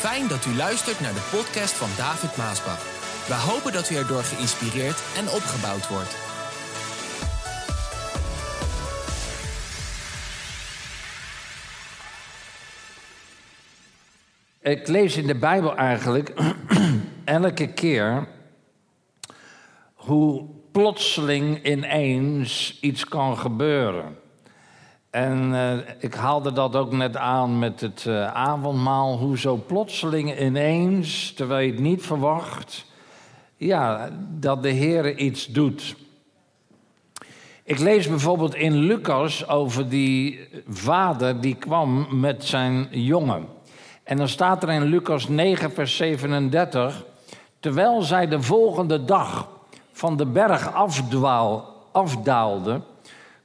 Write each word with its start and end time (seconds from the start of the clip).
Fijn 0.00 0.28
dat 0.28 0.46
u 0.46 0.54
luistert 0.54 1.00
naar 1.00 1.12
de 1.12 1.28
podcast 1.36 1.72
van 1.72 1.88
David 1.96 2.36
Maasbach. 2.36 2.82
We 3.28 3.34
hopen 3.34 3.72
dat 3.72 3.90
u 3.90 3.94
erdoor 3.94 4.22
geïnspireerd 4.22 5.02
en 5.16 5.28
opgebouwd 5.28 5.88
wordt. 5.88 6.16
Ik 14.60 14.88
lees 14.88 15.16
in 15.16 15.26
de 15.26 15.38
Bijbel 15.38 15.76
eigenlijk 15.76 16.32
elke 17.24 17.72
keer 17.72 18.28
hoe 19.94 20.46
plotseling 20.72 21.64
ineens 21.64 22.78
iets 22.80 23.04
kan 23.04 23.38
gebeuren. 23.38 24.16
En 25.10 25.52
uh, 25.52 25.72
ik 25.98 26.14
haalde 26.14 26.52
dat 26.52 26.76
ook 26.76 26.92
net 26.92 27.16
aan 27.16 27.58
met 27.58 27.80
het 27.80 28.04
uh, 28.08 28.26
avondmaal, 28.26 29.18
hoe 29.18 29.38
zo 29.38 29.62
plotseling 29.66 30.40
ineens, 30.40 31.32
terwijl 31.32 31.66
je 31.66 31.72
het 31.72 31.80
niet 31.80 32.02
verwacht, 32.02 32.86
ja, 33.56 34.10
dat 34.38 34.62
de 34.62 34.68
Heer 34.68 35.16
iets 35.18 35.46
doet. 35.46 35.96
Ik 37.64 37.78
lees 37.78 38.08
bijvoorbeeld 38.08 38.54
in 38.54 38.74
Lucas 38.74 39.48
over 39.48 39.88
die 39.88 40.48
vader 40.68 41.40
die 41.40 41.54
kwam 41.54 42.20
met 42.20 42.44
zijn 42.44 42.88
jongen. 42.90 43.46
En 44.02 44.16
dan 44.16 44.28
staat 44.28 44.62
er 44.62 44.68
in 44.68 44.82
Lucas 44.82 45.28
9, 45.28 45.72
vers 45.72 45.96
37, 45.96 47.04
terwijl 47.60 48.02
zij 48.02 48.28
de 48.28 48.42
volgende 48.42 49.04
dag 49.04 49.48
van 49.92 50.16
de 50.16 50.26
berg 50.26 50.72
afdwaal, 50.72 51.74
afdaalden, 51.92 52.84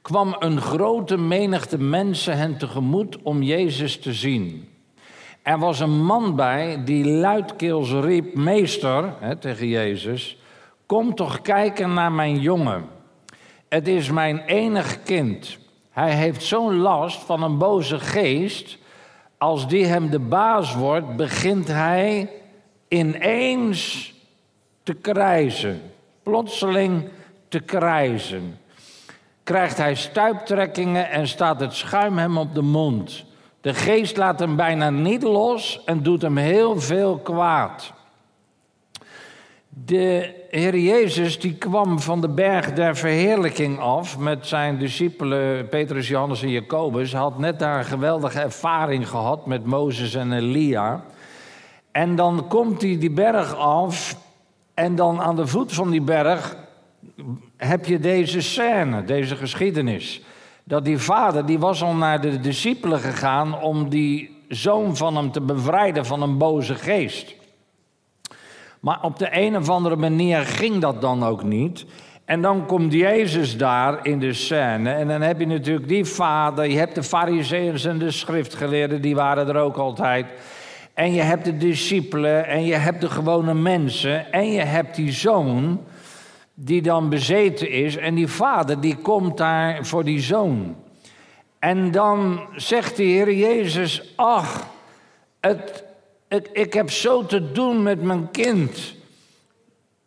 kwam 0.06 0.36
een 0.38 0.60
grote 0.60 1.16
menigte 1.16 1.78
mensen 1.78 2.36
hen 2.36 2.58
tegemoet 2.58 3.22
om 3.22 3.42
Jezus 3.42 3.98
te 3.98 4.12
zien. 4.12 4.68
Er 5.42 5.58
was 5.58 5.80
een 5.80 6.04
man 6.04 6.36
bij 6.36 6.84
die 6.84 7.04
luidkeels 7.04 7.92
riep: 7.92 8.34
Meester, 8.34 9.14
hè, 9.20 9.36
tegen 9.36 9.68
Jezus, 9.68 10.38
kom 10.86 11.14
toch 11.14 11.40
kijken 11.40 11.94
naar 11.94 12.12
mijn 12.12 12.40
jongen. 12.40 12.84
Het 13.68 13.88
is 13.88 14.10
mijn 14.10 14.38
enig 14.38 15.02
kind. 15.02 15.58
Hij 15.90 16.14
heeft 16.14 16.42
zo'n 16.42 16.76
last 16.76 17.22
van 17.22 17.42
een 17.42 17.58
boze 17.58 17.98
geest. 17.98 18.78
Als 19.38 19.68
die 19.68 19.84
hem 19.84 20.10
de 20.10 20.18
baas 20.18 20.74
wordt, 20.74 21.16
begint 21.16 21.68
hij 21.68 22.30
ineens 22.88 24.12
te 24.82 24.94
krijzen. 24.94 25.82
Plotseling 26.22 27.08
te 27.48 27.60
krijzen 27.60 28.58
krijgt 29.46 29.76
hij 29.76 29.94
stuiptrekkingen 29.94 31.10
en 31.10 31.28
staat 31.28 31.60
het 31.60 31.74
schuim 31.74 32.18
hem 32.18 32.38
op 32.38 32.54
de 32.54 32.62
mond. 32.62 33.24
De 33.60 33.74
geest 33.74 34.16
laat 34.16 34.38
hem 34.38 34.56
bijna 34.56 34.90
niet 34.90 35.22
los 35.22 35.82
en 35.84 36.02
doet 36.02 36.22
hem 36.22 36.36
heel 36.36 36.80
veel 36.80 37.18
kwaad. 37.18 37.92
De 39.68 40.34
Heer 40.50 40.78
Jezus 40.78 41.40
die 41.40 41.54
kwam 41.54 42.00
van 42.00 42.20
de 42.20 42.28
berg 42.28 42.72
der 42.72 42.96
verheerlijking 42.96 43.78
af 43.78 44.18
met 44.18 44.46
zijn 44.46 44.78
discipelen 44.78 45.68
Petrus, 45.68 46.08
Johannes 46.08 46.42
en 46.42 46.50
Jacobus. 46.50 47.12
Had 47.12 47.38
net 47.38 47.58
daar 47.58 47.78
een 47.78 47.84
geweldige 47.84 48.40
ervaring 48.40 49.08
gehad 49.08 49.46
met 49.46 49.64
Mozes 49.64 50.14
en 50.14 50.32
Elia. 50.32 51.04
En 51.92 52.16
dan 52.16 52.44
komt 52.48 52.82
hij 52.82 52.98
die 52.98 53.10
berg 53.10 53.56
af 53.56 54.16
en 54.74 54.96
dan 54.96 55.20
aan 55.20 55.36
de 55.36 55.46
voet 55.46 55.72
van 55.72 55.90
die 55.90 56.02
berg 56.02 56.56
heb 57.56 57.86
je 57.86 57.98
deze 57.98 58.40
scène, 58.40 59.04
deze 59.04 59.36
geschiedenis. 59.36 60.22
Dat 60.64 60.84
die 60.84 60.98
vader, 60.98 61.46
die 61.46 61.58
was 61.58 61.82
al 61.82 61.94
naar 61.94 62.20
de 62.20 62.40
discipelen 62.40 63.00
gegaan 63.00 63.60
om 63.60 63.88
die 63.88 64.44
zoon 64.48 64.96
van 64.96 65.16
hem 65.16 65.32
te 65.32 65.40
bevrijden 65.40 66.06
van 66.06 66.22
een 66.22 66.38
boze 66.38 66.74
geest. 66.74 67.34
Maar 68.80 69.02
op 69.02 69.18
de 69.18 69.28
een 69.30 69.56
of 69.56 69.68
andere 69.68 69.96
manier 69.96 70.38
ging 70.38 70.78
dat 70.78 71.00
dan 71.00 71.24
ook 71.24 71.42
niet. 71.42 71.84
En 72.24 72.42
dan 72.42 72.66
komt 72.66 72.92
Jezus 72.92 73.56
daar 73.56 74.06
in 74.06 74.18
de 74.18 74.32
scène. 74.32 74.90
En 74.90 75.08
dan 75.08 75.20
heb 75.20 75.40
je 75.40 75.46
natuurlijk 75.46 75.88
die 75.88 76.04
vader. 76.04 76.64
Je 76.64 76.78
hebt 76.78 76.94
de 76.94 77.02
fariseeërs 77.02 77.84
en 77.84 77.98
de 77.98 78.10
schriftgeleerden, 78.10 79.00
die 79.00 79.14
waren 79.14 79.48
er 79.48 79.56
ook 79.56 79.76
altijd. 79.76 80.26
En 80.94 81.12
je 81.12 81.20
hebt 81.20 81.44
de 81.44 81.56
discipelen 81.56 82.46
en 82.46 82.64
je 82.64 82.74
hebt 82.74 83.00
de 83.00 83.10
gewone 83.10 83.54
mensen. 83.54 84.32
En 84.32 84.52
je 84.52 84.62
hebt 84.62 84.96
die 84.96 85.12
zoon 85.12 85.80
die 86.58 86.82
dan 86.82 87.08
bezeten 87.08 87.70
is. 87.70 87.96
En 87.96 88.14
die 88.14 88.28
vader 88.28 88.80
die 88.80 88.96
komt 88.96 89.36
daar 89.36 89.86
voor 89.86 90.04
die 90.04 90.20
zoon. 90.20 90.76
En 91.58 91.90
dan 91.90 92.40
zegt 92.54 92.96
de 92.96 93.02
Heer 93.02 93.32
Jezus: 93.32 94.12
Ach, 94.16 94.66
het, 95.40 95.84
ik, 96.28 96.48
ik 96.52 96.72
heb 96.72 96.90
zo 96.90 97.26
te 97.26 97.52
doen 97.52 97.82
met 97.82 98.02
mijn 98.02 98.30
kind. 98.30 98.94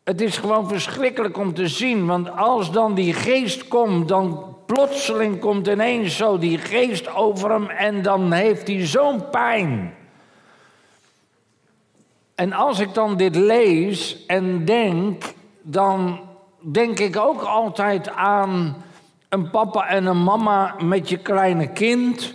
Het 0.03 0.21
is 0.21 0.37
gewoon 0.37 0.67
verschrikkelijk 0.67 1.37
om 1.37 1.53
te 1.53 1.67
zien, 1.67 2.05
want 2.05 2.31
als 2.31 2.71
dan 2.71 2.93
die 2.93 3.13
geest 3.13 3.67
komt, 3.67 4.07
dan 4.07 4.55
plotseling 4.65 5.39
komt 5.39 5.67
ineens 5.67 6.17
zo 6.17 6.37
die 6.37 6.57
geest 6.57 7.15
over 7.15 7.51
hem 7.51 7.69
en 7.69 8.01
dan 8.01 8.31
heeft 8.31 8.67
hij 8.67 8.85
zo'n 8.87 9.29
pijn. 9.29 9.93
En 12.35 12.53
als 12.53 12.79
ik 12.79 12.93
dan 12.93 13.17
dit 13.17 13.35
lees 13.35 14.25
en 14.25 14.65
denk, 14.65 15.23
dan 15.61 16.19
denk 16.61 16.99
ik 16.99 17.17
ook 17.17 17.41
altijd 17.41 18.09
aan 18.09 18.75
een 19.29 19.49
papa 19.49 19.87
en 19.87 20.05
een 20.05 20.23
mama 20.23 20.75
met 20.83 21.09
je 21.09 21.17
kleine 21.17 21.67
kind. 21.67 22.33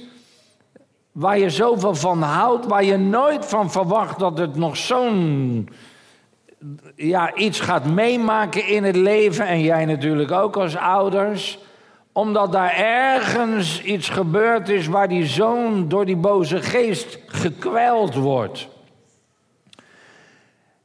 Waar 1.12 1.38
je 1.38 1.50
zoveel 1.50 1.94
van 1.94 2.22
houdt, 2.22 2.66
waar 2.66 2.84
je 2.84 2.96
nooit 2.96 3.46
van 3.46 3.70
verwacht 3.70 4.18
dat 4.18 4.38
het 4.38 4.56
nog 4.56 4.76
zo'n 4.76 5.68
ja, 6.96 7.34
iets 7.34 7.60
gaat 7.60 7.84
meemaken 7.84 8.66
in 8.66 8.84
het 8.84 8.96
leven. 8.96 9.46
En 9.46 9.60
jij 9.60 9.84
natuurlijk 9.84 10.30
ook 10.30 10.56
als 10.56 10.76
ouders. 10.76 11.58
Omdat 12.12 12.52
daar 12.52 12.74
ergens 12.76 13.82
iets 13.82 14.08
gebeurd 14.08 14.68
is 14.68 14.86
waar 14.86 15.08
die 15.08 15.26
zoon 15.26 15.88
door 15.88 16.04
die 16.04 16.16
boze 16.16 16.62
geest 16.62 17.18
gekweld 17.26 18.14
wordt. 18.14 18.68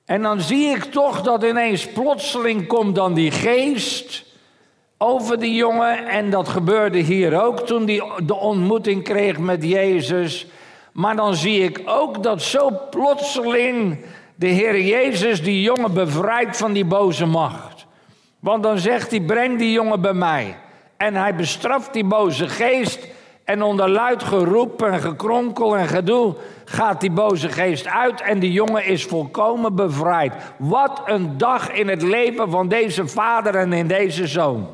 En 0.09 0.21
dan 0.21 0.41
zie 0.41 0.65
ik 0.65 0.83
toch 0.83 1.21
dat 1.21 1.43
ineens 1.43 1.87
plotseling 1.87 2.67
komt 2.67 2.95
dan 2.95 3.13
die 3.13 3.31
geest 3.31 4.25
over 4.97 5.39
die 5.39 5.53
jongen. 5.53 6.07
En 6.07 6.29
dat 6.29 6.47
gebeurde 6.47 6.97
hier 6.97 7.41
ook 7.43 7.59
toen 7.59 7.87
hij 7.87 8.01
de 8.23 8.35
ontmoeting 8.35 9.03
kreeg 9.03 9.37
met 9.37 9.63
Jezus. 9.63 10.47
Maar 10.91 11.15
dan 11.15 11.35
zie 11.35 11.63
ik 11.63 11.81
ook 11.85 12.23
dat 12.23 12.41
zo 12.41 12.71
plotseling 12.89 13.97
de 14.35 14.47
Heer 14.47 14.81
Jezus 14.81 15.43
die 15.43 15.61
jongen 15.61 15.93
bevrijdt 15.93 16.57
van 16.57 16.73
die 16.73 16.85
boze 16.85 17.25
macht. 17.25 17.85
Want 18.39 18.63
dan 18.63 18.79
zegt 18.79 19.11
hij, 19.11 19.21
breng 19.21 19.57
die 19.57 19.71
jongen 19.71 20.01
bij 20.01 20.13
mij. 20.13 20.57
En 20.97 21.15
hij 21.15 21.35
bestraft 21.35 21.93
die 21.93 22.05
boze 22.05 22.47
geest 22.47 23.07
en 23.49 23.61
onder 23.61 23.89
luid 23.89 24.23
geroep 24.23 24.81
en 24.81 24.99
gekronkel 24.99 25.77
en 25.77 25.87
gedoe 25.87 26.35
gaat 26.65 27.01
die 27.01 27.11
boze 27.11 27.49
geest 27.49 27.87
uit 27.87 28.21
en 28.21 28.39
die 28.39 28.51
jongen 28.51 28.85
is 28.85 29.05
volkomen 29.05 29.75
bevrijd. 29.75 30.33
Wat 30.57 31.01
een 31.05 31.37
dag 31.37 31.71
in 31.71 31.87
het 31.87 32.01
leven 32.01 32.49
van 32.49 32.67
deze 32.67 33.07
vader 33.07 33.55
en 33.55 33.73
in 33.73 33.87
deze 33.87 34.27
zoon. 34.27 34.67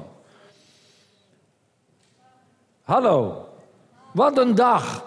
Hallo, 2.84 3.48
wat 4.12 4.38
een 4.38 4.56
dag. 4.56 5.06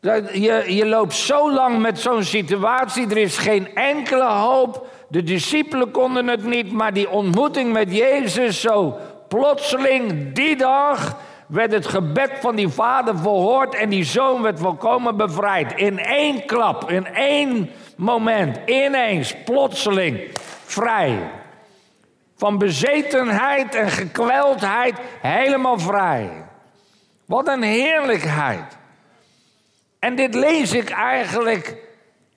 Je, 0.00 0.64
je 0.66 0.86
loopt 0.86 1.14
zo 1.14 1.52
lang 1.52 1.78
met 1.78 1.98
zo'n 1.98 2.24
situatie, 2.24 3.10
er 3.10 3.16
is 3.16 3.38
geen 3.38 3.74
enkele 3.74 4.30
hoop. 4.30 4.86
De 5.08 5.22
discipelen 5.22 5.90
konden 5.90 6.26
het 6.26 6.44
niet, 6.44 6.72
maar 6.72 6.92
die 6.92 7.10
ontmoeting 7.10 7.72
met 7.72 7.96
Jezus 7.96 8.60
zo 8.60 8.96
plotseling 9.28 10.32
die 10.34 10.56
dag 10.56 11.16
werd 11.50 11.72
het 11.72 11.86
gebed 11.86 12.30
van 12.40 12.56
die 12.56 12.68
vader 12.68 13.18
verhoord 13.18 13.74
en 13.74 13.88
die 13.88 14.04
zoon 14.04 14.42
werd 14.42 14.58
volkomen 14.58 15.16
bevrijd. 15.16 15.72
In 15.76 15.98
één 15.98 16.46
klap, 16.46 16.90
in 16.90 17.06
één 17.06 17.70
moment, 17.96 18.58
ineens, 18.66 19.34
plotseling, 19.44 20.20
vrij. 20.64 21.30
Van 22.36 22.58
bezetenheid 22.58 23.74
en 23.74 23.90
gekweldheid 23.90 24.98
helemaal 25.20 25.78
vrij. 25.78 26.30
Wat 27.26 27.48
een 27.48 27.62
heerlijkheid. 27.62 28.78
En 29.98 30.14
dit 30.14 30.34
lees 30.34 30.72
ik 30.72 30.90
eigenlijk 30.90 31.76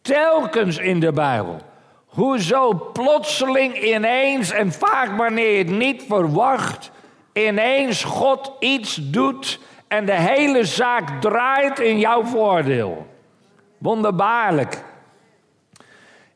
telkens 0.01 0.77
in 0.77 0.99
de 0.99 1.11
Bijbel. 1.11 1.57
Hoezo 2.05 2.89
plotseling 2.93 3.83
ineens 3.83 4.51
en 4.51 4.71
vaak 4.71 5.17
wanneer 5.17 5.51
je 5.51 5.57
het 5.57 5.69
niet 5.69 6.03
verwacht, 6.07 6.91
ineens 7.33 8.03
God 8.03 8.51
iets 8.59 8.99
doet 9.01 9.59
en 9.87 10.05
de 10.05 10.19
hele 10.19 10.65
zaak 10.65 11.21
draait 11.21 11.79
in 11.79 11.99
jouw 11.99 12.23
voordeel. 12.23 13.07
Wonderbaarlijk. 13.77 14.83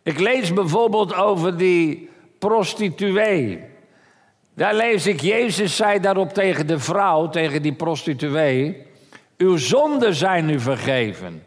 Ik 0.03 0.19
lees 0.19 0.53
bijvoorbeeld 0.53 1.15
over 1.15 1.57
die 1.57 2.09
prostituee. 2.39 3.63
Daar 4.53 4.75
lees 4.75 5.07
ik, 5.07 5.21
Jezus 5.21 5.75
zei 5.75 5.99
daarop 5.99 6.33
tegen 6.33 6.67
de 6.67 6.79
vrouw, 6.79 7.29
tegen 7.29 7.61
die 7.61 7.73
prostituee: 7.73 8.85
Uw 9.37 9.57
zonden 9.57 10.15
zijn 10.15 10.49
u 10.49 10.59
vergeven. 10.59 11.43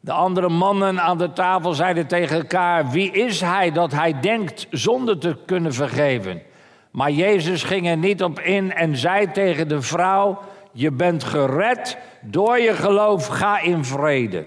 De 0.00 0.12
andere 0.12 0.48
mannen 0.48 1.00
aan 1.00 1.18
de 1.18 1.32
tafel 1.32 1.72
zeiden 1.72 2.06
tegen 2.06 2.36
elkaar: 2.36 2.90
Wie 2.90 3.10
is 3.10 3.40
hij 3.40 3.72
dat 3.72 3.92
hij 3.92 4.20
denkt 4.20 4.66
zonde 4.70 5.18
te 5.18 5.36
kunnen 5.46 5.72
vergeven? 5.72 6.42
Maar 6.94 7.10
Jezus 7.10 7.62
ging 7.62 7.88
er 7.88 7.96
niet 7.96 8.22
op 8.22 8.40
in 8.40 8.72
en 8.72 8.96
zei 8.96 9.30
tegen 9.30 9.68
de 9.68 9.82
vrouw: 9.82 10.38
Je 10.72 10.90
bent 10.90 11.24
gered 11.24 11.98
door 12.20 12.58
je 12.58 12.74
geloof, 12.74 13.26
ga 13.26 13.60
in 13.60 13.84
vrede. 13.84 14.44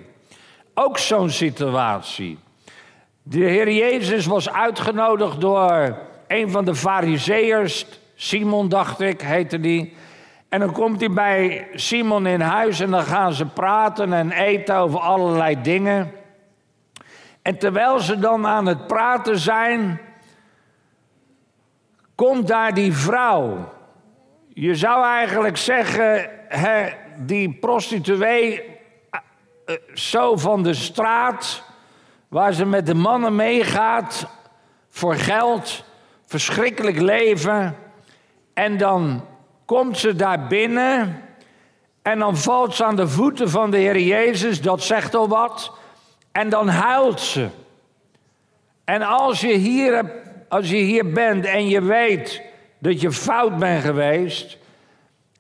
Ook 0.73 0.97
zo'n 0.97 1.29
situatie. 1.29 2.37
De 3.23 3.39
Heer 3.39 3.71
Jezus 3.71 4.25
was 4.25 4.49
uitgenodigd 4.51 5.41
door 5.41 5.97
een 6.27 6.51
van 6.51 6.65
de 6.65 6.75
Fariseërs, 6.75 7.85
Simon 8.15 8.69
dacht 8.69 9.01
ik, 9.01 9.21
heette 9.21 9.59
die. 9.59 9.95
En 10.49 10.59
dan 10.59 10.71
komt 10.71 10.99
hij 10.99 11.11
bij 11.11 11.67
Simon 11.73 12.25
in 12.25 12.41
huis 12.41 12.79
en 12.79 12.91
dan 12.91 13.03
gaan 13.03 13.33
ze 13.33 13.45
praten 13.45 14.13
en 14.13 14.31
eten 14.31 14.75
over 14.75 14.99
allerlei 14.99 15.61
dingen. 15.61 16.11
En 17.41 17.57
terwijl 17.57 17.99
ze 17.99 18.19
dan 18.19 18.47
aan 18.47 18.65
het 18.65 18.87
praten 18.87 19.37
zijn, 19.39 19.99
komt 22.17 22.47
daar 22.47 22.73
die 22.73 22.93
vrouw. 22.93 23.73
Je 24.47 24.75
zou 24.75 25.05
eigenlijk 25.05 25.57
zeggen, 25.57 26.29
hè, 26.47 26.89
die 27.17 27.53
prostituee, 27.53 28.61
eh, 29.09 29.19
eh, 29.65 29.75
zo 29.93 30.37
van 30.37 30.63
de 30.63 30.73
straat, 30.73 31.63
waar 32.27 32.53
ze 32.53 32.65
met 32.65 32.85
de 32.85 32.93
mannen 32.93 33.35
meegaat 33.35 34.27
voor 34.89 35.15
geld, 35.15 35.83
verschrikkelijk 36.25 36.99
leven. 36.99 37.75
En 38.53 38.77
dan 38.77 39.25
komt 39.65 39.97
ze 39.97 40.15
daar 40.15 40.47
binnen 40.47 41.21
en 42.01 42.19
dan 42.19 42.37
valt 42.37 42.75
ze 42.75 42.85
aan 42.85 42.95
de 42.95 43.07
voeten 43.07 43.49
van 43.49 43.71
de 43.71 43.77
Heer 43.77 43.99
Jezus, 43.99 44.61
dat 44.61 44.81
zegt 44.81 45.15
al 45.15 45.27
wat. 45.27 45.71
En 46.31 46.49
dan 46.49 46.67
huilt 46.67 47.19
ze. 47.19 47.49
En 48.85 49.01
als 49.01 49.41
je 49.41 49.53
hier, 49.53 50.25
als 50.49 50.69
je 50.69 50.75
hier 50.75 51.11
bent 51.11 51.45
en 51.45 51.67
je 51.67 51.81
weet 51.81 52.41
dat 52.79 53.01
je 53.01 53.11
fout 53.11 53.57
bent 53.57 53.83
geweest 53.83 54.57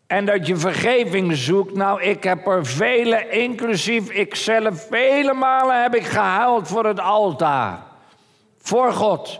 en 0.07 0.25
dat 0.25 0.47
je 0.47 0.55
vergeving 0.55 1.35
zoekt, 1.35 1.73
nou 1.73 2.01
ik 2.01 2.23
heb 2.23 2.47
er 2.47 2.65
vele, 2.65 3.29
inclusief 3.29 4.09
ikzelf, 4.09 4.87
vele 4.89 5.33
malen 5.33 5.81
heb 5.81 5.95
ik 5.95 6.05
gehuild 6.05 6.67
voor 6.67 6.85
het 6.85 6.99
altaar. 6.99 7.83
Voor 8.57 8.91
God. 8.91 9.39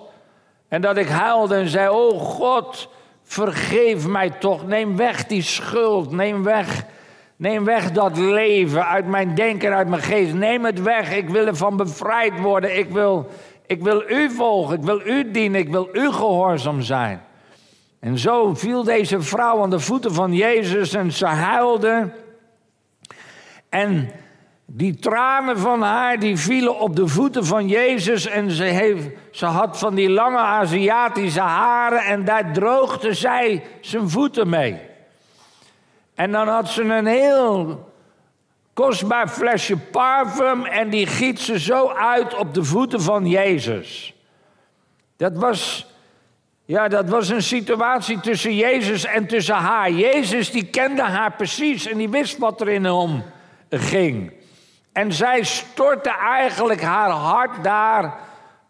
En 0.68 0.81
dat 0.81 0.98
ik 0.98 1.08
huilde 1.08 1.56
en 1.56 1.68
zei, 1.68 1.90
oh 1.90 2.22
God, 2.22 2.90
vergeef 3.24 4.08
mij 4.08 4.30
toch. 4.30 4.68
Neem 4.68 4.98
weg 4.98 5.25
die 5.25 5.42
schuld. 5.42 6.12
Neem 6.12 6.44
weg, 6.44 6.84
neem 7.36 7.64
weg 7.64 7.92
dat 7.92 8.18
leven 8.18 8.88
uit 8.88 9.08
mijn 9.08 9.36
denken, 9.36 9.75
uit 9.75 9.88
mijn 9.88 10.02
geest. 10.02 10.34
Neem 10.34 10.66
het 10.66 10.81
weg. 10.81 11.16
Ik 11.16 11.30
wil 11.30 11.48
ervan 11.48 11.78
bevrijd 11.78 12.40
worden. 12.40 12.78
Ik 12.78 12.90
wil, 12.90 13.30
ik 13.68 13.84
wil 13.84 14.10
u 14.10 14.30
volgen. 14.30 14.75
Ik 14.75 14.84
wil 14.84 15.02
u 15.06 15.31
dienen. 15.31 15.60
Ik 15.60 15.69
wil 15.69 15.90
u 15.94 16.12
gehoorzaam 16.12 16.81
zijn. 16.81 17.22
En 18.00 18.18
zo 18.18 18.54
viel 18.54 18.84
deze 18.84 19.22
vrouw 19.22 19.62
aan 19.62 19.69
de 19.69 19.80
voeten 19.80 20.14
van 20.14 20.34
Jezus 20.34 20.94
en 20.94 21.12
ze 21.12 21.25
huilde. 21.25 22.12
En 23.69 24.12
die 24.66 24.96
tranen 24.96 25.60
van 25.60 25.81
haar 25.81 26.19
die 26.19 26.38
vielen 26.38 26.80
op 26.80 26.96
de 26.96 27.08
voeten 27.08 27.46
van 27.46 27.68
Jezus 27.68 28.25
en 28.25 28.52
ze, 28.52 28.64
heeft, 28.64 29.08
ze 29.31 29.46
had 29.46 29.78
van 29.78 29.96
die 29.96 30.10
lange 30.10 30.38
Aziatische 30.38 31.40
haren 31.40 32.04
en 32.06 32.25
daar 32.25 32.54
droogde 32.54 33.14
zij 33.14 33.64
zijn 33.81 34.10
voeten 34.10 34.50
mee. 34.50 34.80
En 36.16 36.31
dan 36.31 36.48
had 36.48 36.69
ze 36.69 36.84
een 36.84 37.06
heel 37.06 37.86
kostbaar 38.77 39.27
flesje 39.27 39.77
parfum 39.77 40.65
en 40.65 40.89
die 40.89 41.07
giet 41.07 41.39
ze 41.39 41.59
zo 41.59 41.89
uit 41.89 42.35
op 42.35 42.53
de 42.53 42.63
voeten 42.63 43.01
van 43.01 43.25
Jezus. 43.25 44.13
Dat 45.15 45.38
was, 45.38 45.88
ja, 46.65 46.88
dat 46.88 47.09
was 47.09 47.29
een 47.29 47.41
situatie 47.41 48.19
tussen 48.19 48.56
Jezus 48.56 49.06
en 49.06 49.27
tussen 49.27 49.56
haar. 49.56 49.91
Jezus 49.91 50.51
die 50.51 50.65
kende 50.65 51.01
haar 51.01 51.31
precies 51.31 51.88
en 51.88 51.97
die 51.97 52.09
wist 52.09 52.38
wat 52.38 52.62
er 52.62 52.69
in 52.69 52.83
hem 52.83 53.24
ging. 53.69 54.33
En 54.91 55.13
zij 55.13 55.44
stortte 55.44 56.09
eigenlijk 56.09 56.81
haar 56.81 57.09
hart 57.09 57.63
daar 57.63 58.18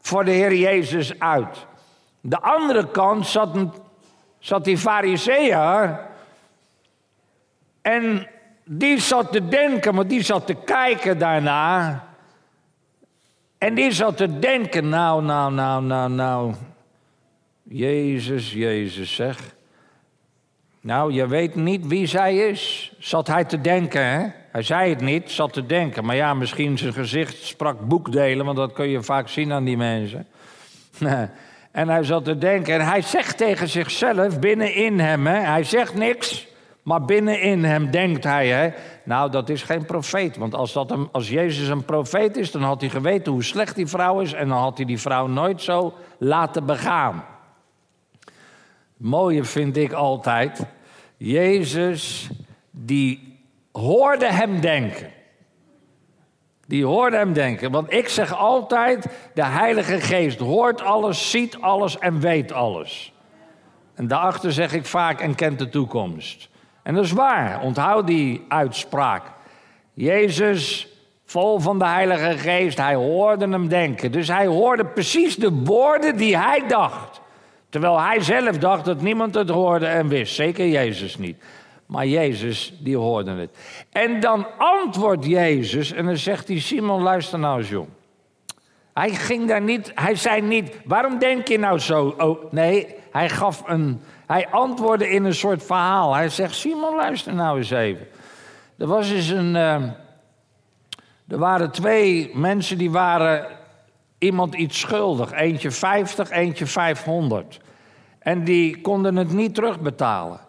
voor 0.01 0.25
de 0.25 0.31
Heer 0.31 0.55
Jezus 0.55 1.19
uit. 1.19 1.65
De 2.21 2.39
andere 2.39 2.91
kant 2.91 3.27
zat, 3.27 3.57
zat 4.39 4.63
die 4.63 4.77
fariseer. 4.77 5.99
En 7.81 8.27
die 8.67 8.99
zat 8.99 9.31
te 9.31 9.47
denken, 9.47 9.95
maar 9.95 10.07
die 10.07 10.21
zat 10.21 10.47
te 10.47 10.55
kijken 10.65 11.17
daarna. 11.17 12.03
En 13.57 13.75
die 13.75 13.91
zat 13.91 14.17
te 14.17 14.39
denken, 14.39 14.89
nou, 14.89 15.23
nou, 15.23 15.53
nou, 15.53 15.83
nou, 15.83 16.11
nou. 16.11 16.53
Jezus, 17.63 18.53
Jezus, 18.53 19.15
zeg. 19.15 19.55
Nou, 20.81 21.13
je 21.13 21.27
weet 21.27 21.55
niet 21.55 21.87
wie 21.87 22.05
zij 22.05 22.37
is, 22.37 22.93
zat 22.99 23.27
hij 23.27 23.45
te 23.45 23.61
denken, 23.61 24.05
hè? 24.05 24.27
Hij 24.51 24.61
zei 24.61 24.89
het 24.89 25.01
niet, 25.01 25.31
zat 25.31 25.53
te 25.53 25.65
denken. 25.65 26.05
Maar 26.05 26.15
ja, 26.15 26.33
misschien 26.33 26.77
zijn 26.77 26.93
gezicht 26.93 27.43
sprak 27.43 27.87
boekdelen, 27.87 28.45
want 28.45 28.57
dat 28.57 28.73
kun 28.73 28.89
je 28.89 29.03
vaak 29.03 29.27
zien 29.27 29.51
aan 29.51 29.63
die 29.63 29.77
mensen. 29.77 30.27
en 31.71 31.89
hij 31.89 32.03
zat 32.03 32.25
te 32.25 32.37
denken. 32.37 32.73
En 32.73 32.85
hij 32.85 33.01
zegt 33.01 33.37
tegen 33.37 33.67
zichzelf 33.67 34.39
binnenin 34.39 34.99
hem, 34.99 35.27
hè? 35.27 35.39
hij 35.39 35.63
zegt 35.63 35.93
niks, 35.93 36.47
maar 36.87 37.05
binnenin 37.05 37.63
hem 37.63 37.91
denkt 37.91 38.23
hij, 38.23 38.47
hè? 38.47 38.69
nou 39.03 39.31
dat 39.31 39.49
is 39.49 39.63
geen 39.63 39.85
profeet. 39.85 40.37
Want 40.37 40.53
als, 40.55 40.73
dat 40.73 40.91
een, 40.91 41.09
als 41.11 41.29
Jezus 41.29 41.67
een 41.67 41.85
profeet 41.85 42.37
is, 42.37 42.51
dan 42.51 42.61
had 42.61 42.81
hij 42.81 42.89
geweten 42.89 43.31
hoe 43.31 43.43
slecht 43.43 43.75
die 43.75 43.87
vrouw 43.87 44.19
is 44.19 44.33
en 44.33 44.47
dan 44.47 44.57
had 44.57 44.77
hij 44.77 44.85
die 44.85 44.99
vrouw 44.99 45.27
nooit 45.27 45.61
zo 45.61 45.93
laten 46.17 46.65
begaan. 46.65 47.25
mooie 48.97 49.43
vind 49.43 49.77
ik 49.77 49.91
altijd, 49.91 50.65
Jezus 51.17 52.29
die 52.71 53.39
hoorde 53.71 54.31
hem 54.33 54.61
denken. 54.61 55.11
Die 56.67 56.85
hoorde 56.85 57.17
hem 57.17 57.33
denken. 57.33 57.71
Want 57.71 57.93
ik 57.93 58.07
zeg 58.07 58.35
altijd: 58.37 59.07
de 59.33 59.45
Heilige 59.45 59.99
Geest 60.01 60.39
hoort 60.39 60.81
alles, 60.81 61.31
ziet 61.31 61.57
alles 61.61 61.99
en 61.99 62.19
weet 62.19 62.51
alles. 62.51 63.13
En 63.93 64.07
daarachter 64.07 64.51
zeg 64.51 64.73
ik 64.73 64.85
vaak 64.85 65.19
en 65.21 65.35
kent 65.35 65.59
de 65.59 65.69
toekomst. 65.69 66.49
En 66.87 66.93
dat 66.93 67.03
is 67.03 67.11
waar. 67.11 67.61
Onthoud 67.61 68.07
die 68.07 68.45
uitspraak. 68.47 69.23
Jezus, 69.93 70.87
vol 71.25 71.59
van 71.59 71.79
de 71.79 71.85
Heilige 71.85 72.37
Geest, 72.37 72.77
hij 72.77 72.95
hoorde 72.95 73.47
hem 73.47 73.67
denken. 73.67 74.11
Dus 74.11 74.27
hij 74.27 74.45
hoorde 74.45 74.85
precies 74.85 75.35
de 75.35 75.51
woorden 75.51 76.17
die 76.17 76.37
hij 76.37 76.63
dacht. 76.67 77.21
Terwijl 77.69 78.01
hij 78.01 78.21
zelf 78.21 78.57
dacht 78.57 78.85
dat 78.85 79.01
niemand 79.01 79.35
het 79.35 79.49
hoorde 79.49 79.85
en 79.85 80.07
wist. 80.07 80.35
Zeker 80.35 80.67
Jezus 80.67 81.17
niet. 81.17 81.37
Maar 81.85 82.07
Jezus, 82.07 82.73
die 82.79 82.97
hoorde 82.97 83.31
het. 83.31 83.57
En 83.91 84.19
dan 84.19 84.47
antwoordt 84.57 85.25
Jezus 85.25 85.91
en 85.91 86.05
dan 86.05 86.17
zegt 86.17 86.47
hij: 86.47 86.59
Simon, 86.59 87.01
luister 87.01 87.39
nou 87.39 87.57
eens, 87.57 87.69
jong. 87.69 87.87
Hij 88.93 89.09
ging 89.09 89.47
daar 89.47 89.61
niet, 89.61 89.91
hij 89.95 90.15
zei 90.15 90.41
niet, 90.41 90.71
waarom 90.85 91.19
denk 91.19 91.47
je 91.47 91.59
nou 91.59 91.79
zo? 91.79 92.15
Oh, 92.17 92.51
nee, 92.51 92.95
hij 93.11 93.29
gaf 93.29 93.63
een, 93.65 94.01
hij 94.27 94.47
antwoordde 94.51 95.09
in 95.09 95.23
een 95.23 95.35
soort 95.35 95.63
verhaal. 95.63 96.13
Hij 96.13 96.29
zegt, 96.29 96.55
Simon, 96.55 96.95
luister 96.95 97.33
nou 97.33 97.57
eens 97.57 97.69
even. 97.69 98.07
Er 98.77 98.87
was 98.87 99.11
eens 99.11 99.29
een, 99.29 99.55
uh, 99.55 99.73
er 101.27 101.37
waren 101.37 101.71
twee 101.71 102.31
mensen 102.33 102.77
die 102.77 102.91
waren 102.91 103.47
iemand 104.17 104.55
iets 104.55 104.79
schuldig. 104.79 105.31
Eentje 105.31 105.71
50, 105.71 106.29
eentje 106.29 106.65
500. 106.65 107.59
En 108.19 108.43
die 108.43 108.81
konden 108.81 109.15
het 109.15 109.31
niet 109.31 109.55
terugbetalen. 109.55 110.39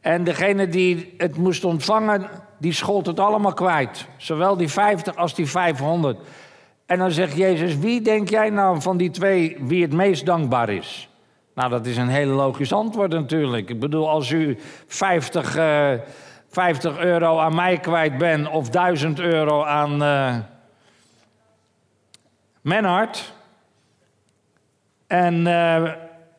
En 0.00 0.24
degene 0.24 0.68
die 0.68 1.14
het 1.18 1.36
moest 1.36 1.64
ontvangen, 1.64 2.28
die 2.58 2.72
schold 2.72 3.06
het 3.06 3.20
allemaal 3.20 3.54
kwijt. 3.54 4.06
Zowel 4.16 4.56
die 4.56 4.68
50 4.68 5.16
als 5.16 5.34
die 5.34 5.46
500. 5.46 6.18
En 6.86 6.98
dan 6.98 7.10
zegt 7.10 7.36
Jezus, 7.36 7.78
wie 7.78 8.00
denk 8.00 8.28
jij 8.28 8.50
nou 8.50 8.80
van 8.80 8.96
die 8.96 9.10
twee 9.10 9.56
wie 9.60 9.82
het 9.82 9.92
meest 9.92 10.26
dankbaar 10.26 10.68
is? 10.68 11.08
Nou, 11.54 11.70
dat 11.70 11.86
is 11.86 11.96
een 11.96 12.08
heel 12.08 12.26
logisch 12.26 12.72
antwoord 12.72 13.12
natuurlijk. 13.12 13.70
Ik 13.70 13.80
bedoel, 13.80 14.08
als 14.08 14.30
u 14.30 14.58
50, 14.86 15.56
uh, 15.56 15.90
50 16.48 16.98
euro 16.98 17.38
aan 17.38 17.54
mij 17.54 17.78
kwijt 17.78 18.18
bent 18.18 18.48
of 18.48 18.68
1000 18.70 19.20
euro 19.20 19.64
aan 19.64 20.02
uh, 20.02 20.36
en 25.06 25.46
uh, 25.46 25.90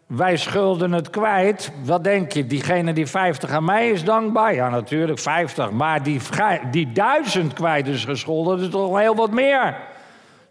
wij 0.07 0.37
schulden 0.37 0.91
het 0.91 1.09
kwijt. 1.09 1.71
Wat 1.83 2.03
denk 2.03 2.31
je? 2.31 2.47
Diegene 2.47 2.93
die 2.93 3.07
50 3.07 3.49
aan 3.49 3.65
mij 3.65 3.89
is 3.89 4.03
dankbaar? 4.03 4.53
Ja, 4.53 4.69
natuurlijk 4.69 5.19
50. 5.19 5.71
Maar 5.71 6.03
die, 6.03 6.19
die 6.71 6.91
1000 6.91 7.53
kwijt 7.53 7.87
is 7.87 8.05
gescholden, 8.05 8.55
dat 8.55 8.65
is 8.65 8.71
toch 8.71 8.99
heel 8.99 9.15
wat 9.15 9.31
meer. 9.31 9.77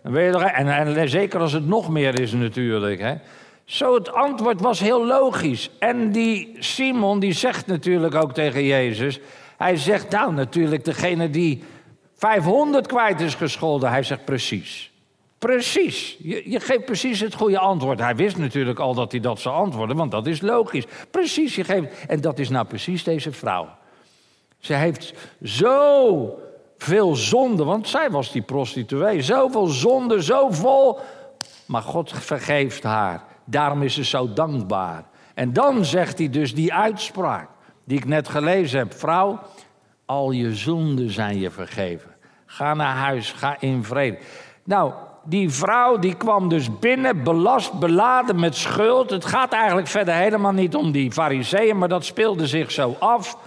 Dan 0.02 0.12
weet 0.12 0.35
je 0.35 0.44
en, 0.44 0.97
en, 0.97 1.09
zeker 1.09 1.40
als 1.40 1.52
het 1.52 1.66
nog 1.66 1.88
meer 1.88 2.21
is 2.21 2.33
natuurlijk. 2.33 3.00
Hè. 3.00 3.14
Zo, 3.64 3.94
het 3.94 4.12
antwoord 4.12 4.61
was 4.61 4.80
heel 4.80 5.06
logisch. 5.06 5.71
En 5.78 6.12
die 6.12 6.56
Simon, 6.59 7.18
die 7.18 7.33
zegt 7.33 7.66
natuurlijk 7.66 8.14
ook 8.14 8.35
tegen 8.35 8.64
Jezus... 8.64 9.21
Hij 9.56 9.76
zegt, 9.76 10.11
nou 10.11 10.33
natuurlijk, 10.33 10.85
degene 10.85 11.30
die 11.30 11.62
500 12.16 12.87
kwijt 12.87 13.21
is 13.21 13.35
gescholden. 13.35 13.90
Hij 13.90 14.02
zegt 14.02 14.25
precies. 14.25 14.92
Precies. 15.38 16.16
Je, 16.23 16.50
je, 16.50 16.61
geeft 16.61 16.85
precies 16.85 17.21
het 17.21 17.35
goede 17.35 17.59
antwoord. 17.59 17.99
Hij 17.99 18.16
wist 18.16 18.37
natuurlijk 18.37 18.78
al 18.78 18.94
dat 18.94 19.11
hij 19.11 19.21
dat 19.21 19.40
zou 19.40 19.54
antwoorden, 19.54 19.97
want 19.97 20.11
dat 20.11 20.26
is 20.26 20.40
logisch. 20.40 20.85
Precies, 21.11 21.54
je 21.54 21.64
geeft. 21.64 22.06
En 22.06 22.21
dat 22.21 22.38
is 22.38 22.49
nou 22.49 22.66
precies 22.66 23.04
deze 23.04 23.33
vrouw. 23.33 23.68
Ze 24.59 24.75
heeft 24.75 25.14
zo 25.42 26.38
veel 26.78 27.14
zonde, 27.14 27.64
want 27.64 27.88
zij 27.88 28.11
was 28.11 28.33
die 28.33 28.42
prostituee. 28.42 29.23
Zoveel 29.23 29.66
zonde, 29.66 30.23
zo 30.23 30.50
vol. 30.50 30.99
Maar 31.66 31.83
God 31.83 32.12
vergeeft 32.12 32.83
haar. 32.83 33.25
Daarom 33.44 33.82
is 33.82 33.94
ze 33.94 34.04
zo 34.04 34.32
dankbaar. 34.32 35.04
En 35.34 35.52
dan 35.52 35.84
zegt 35.84 36.18
hij 36.18 36.30
dus 36.30 36.54
die 36.54 36.74
uitspraak 36.74 37.48
die 37.84 37.98
ik 37.98 38.04
net 38.04 38.28
gelezen 38.28 38.78
heb. 38.78 38.94
Vrouw, 38.94 39.38
al 40.04 40.30
je 40.30 40.54
zonden 40.54 41.10
zijn 41.10 41.38
je 41.38 41.50
vergeven. 41.50 42.10
Ga 42.46 42.74
naar 42.74 42.96
huis, 42.96 43.32
ga 43.32 43.56
in 43.60 43.84
vrede. 43.84 44.18
Nou, 44.64 44.92
die 45.24 45.50
vrouw 45.50 45.98
die 45.98 46.14
kwam 46.14 46.48
dus 46.48 46.78
binnen, 46.78 47.22
belast, 47.22 47.72
beladen 47.78 48.40
met 48.40 48.56
schuld. 48.56 49.10
Het 49.10 49.24
gaat 49.24 49.52
eigenlijk 49.52 49.86
verder 49.86 50.14
helemaal 50.14 50.52
niet 50.52 50.74
om 50.74 50.92
die 50.92 51.12
fariseeën, 51.12 51.78
maar 51.78 51.88
dat 51.88 52.04
speelde 52.04 52.46
zich 52.46 52.70
zo 52.70 52.96
af. 52.98 53.38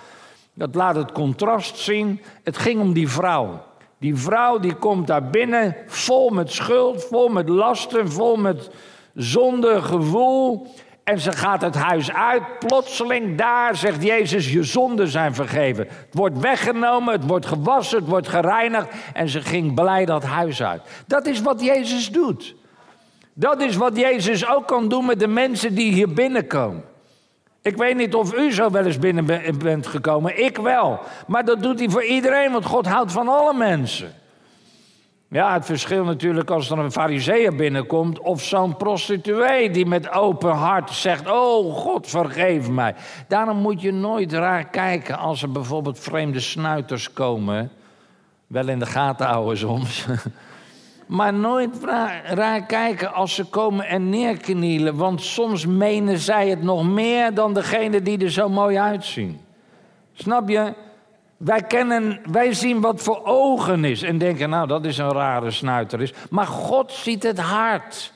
Dat 0.53 0.75
laat 0.75 0.95
het 0.95 1.11
contrast 1.11 1.77
zien. 1.77 2.21
Het 2.43 2.57
ging 2.57 2.81
om 2.81 2.93
die 2.93 3.09
vrouw. 3.09 3.63
Die 3.99 4.15
vrouw 4.15 4.59
die 4.59 4.75
komt 4.75 5.07
daar 5.07 5.29
binnen 5.29 5.75
vol 5.87 6.29
met 6.29 6.51
schuld, 6.51 7.03
vol 7.03 7.27
met 7.27 7.49
lasten, 7.49 8.11
vol 8.11 8.35
met 8.35 8.69
zonde, 9.17 9.81
gevoel. 9.81 10.67
En 11.03 11.19
ze 11.19 11.31
gaat 11.31 11.61
het 11.61 11.75
huis 11.75 12.11
uit. 12.11 12.43
Plotseling 12.59 13.37
daar 13.37 13.75
zegt 13.75 14.03
Jezus: 14.03 14.51
Je 14.51 14.63
zonden 14.63 15.07
zijn 15.07 15.35
vergeven. 15.35 15.87
Het 15.87 16.07
wordt 16.11 16.39
weggenomen, 16.39 17.13
het 17.13 17.25
wordt 17.25 17.45
gewassen, 17.45 17.99
het 17.99 18.07
wordt 18.07 18.27
gereinigd. 18.27 18.87
En 19.13 19.29
ze 19.29 19.41
ging 19.41 19.73
blij 19.73 20.05
dat 20.05 20.23
huis 20.23 20.63
uit. 20.63 20.81
Dat 21.07 21.25
is 21.25 21.41
wat 21.41 21.61
Jezus 21.61 22.11
doet. 22.11 22.55
Dat 23.33 23.61
is 23.61 23.75
wat 23.75 23.97
Jezus 23.97 24.49
ook 24.49 24.67
kan 24.67 24.89
doen 24.89 25.05
met 25.05 25.19
de 25.19 25.27
mensen 25.27 25.75
die 25.75 25.93
hier 25.93 26.13
binnenkomen. 26.13 26.83
Ik 27.61 27.77
weet 27.77 27.95
niet 27.95 28.15
of 28.15 28.33
u 28.33 28.51
zo 28.51 28.69
wel 28.71 28.85
eens 28.85 28.99
binnen 28.99 29.25
bent 29.57 29.87
gekomen. 29.87 30.43
Ik 30.43 30.57
wel. 30.57 30.99
Maar 31.27 31.45
dat 31.45 31.63
doet 31.63 31.79
hij 31.79 31.89
voor 31.89 32.03
iedereen, 32.03 32.51
want 32.51 32.65
God 32.65 32.85
houdt 32.85 33.11
van 33.11 33.27
alle 33.27 33.53
mensen. 33.53 34.13
Ja, 35.29 35.53
het 35.53 35.65
verschil 35.65 36.03
natuurlijk 36.03 36.49
als 36.49 36.69
er 36.69 36.79
een 36.79 36.91
fariseer 36.91 37.55
binnenkomt 37.55 38.19
of 38.19 38.43
zo'n 38.43 38.77
prostituee 38.77 39.69
die 39.69 39.85
met 39.85 40.11
open 40.11 40.51
hart 40.51 40.89
zegt: 40.89 41.29
Oh 41.29 41.75
God, 41.75 42.07
vergeef 42.07 42.69
mij. 42.69 42.95
Daarom 43.27 43.57
moet 43.57 43.81
je 43.81 43.91
nooit 43.91 44.33
raar 44.33 44.67
kijken 44.67 45.17
als 45.17 45.41
er 45.41 45.51
bijvoorbeeld 45.51 45.99
vreemde 45.99 46.39
snuiters 46.39 47.13
komen. 47.13 47.71
Wel 48.47 48.67
in 48.67 48.79
de 48.79 48.85
gaten 48.85 49.25
houden 49.25 49.57
soms. 49.57 50.05
Maar 51.07 51.33
nooit 51.33 51.69
raar 52.23 52.65
kijken 52.65 53.13
als 53.13 53.35
ze 53.35 53.43
komen 53.43 53.85
en 53.85 54.09
neerknielen. 54.09 54.95
Want 54.95 55.21
soms 55.21 55.65
menen 55.65 56.19
zij 56.19 56.49
het 56.49 56.63
nog 56.63 56.87
meer 56.87 57.33
dan 57.33 57.53
degene 57.53 58.01
die 58.01 58.23
er 58.23 58.31
zo 58.31 58.49
mooi 58.49 58.77
uitzien. 58.77 59.39
Snap 60.13 60.49
je? 60.49 60.73
Wij, 61.37 61.61
kennen, 61.61 62.21
wij 62.31 62.53
zien 62.53 62.81
wat 62.81 63.01
voor 63.01 63.21
ogen 63.23 63.85
is 63.85 64.01
en 64.01 64.17
denken, 64.17 64.49
nou 64.49 64.67
dat 64.67 64.85
is 64.85 64.97
een 64.97 65.11
rare 65.11 65.51
snuiter 65.51 66.01
is. 66.01 66.13
Maar 66.29 66.47
God 66.47 66.91
ziet 66.91 67.23
het 67.23 67.39
hart. 67.39 68.13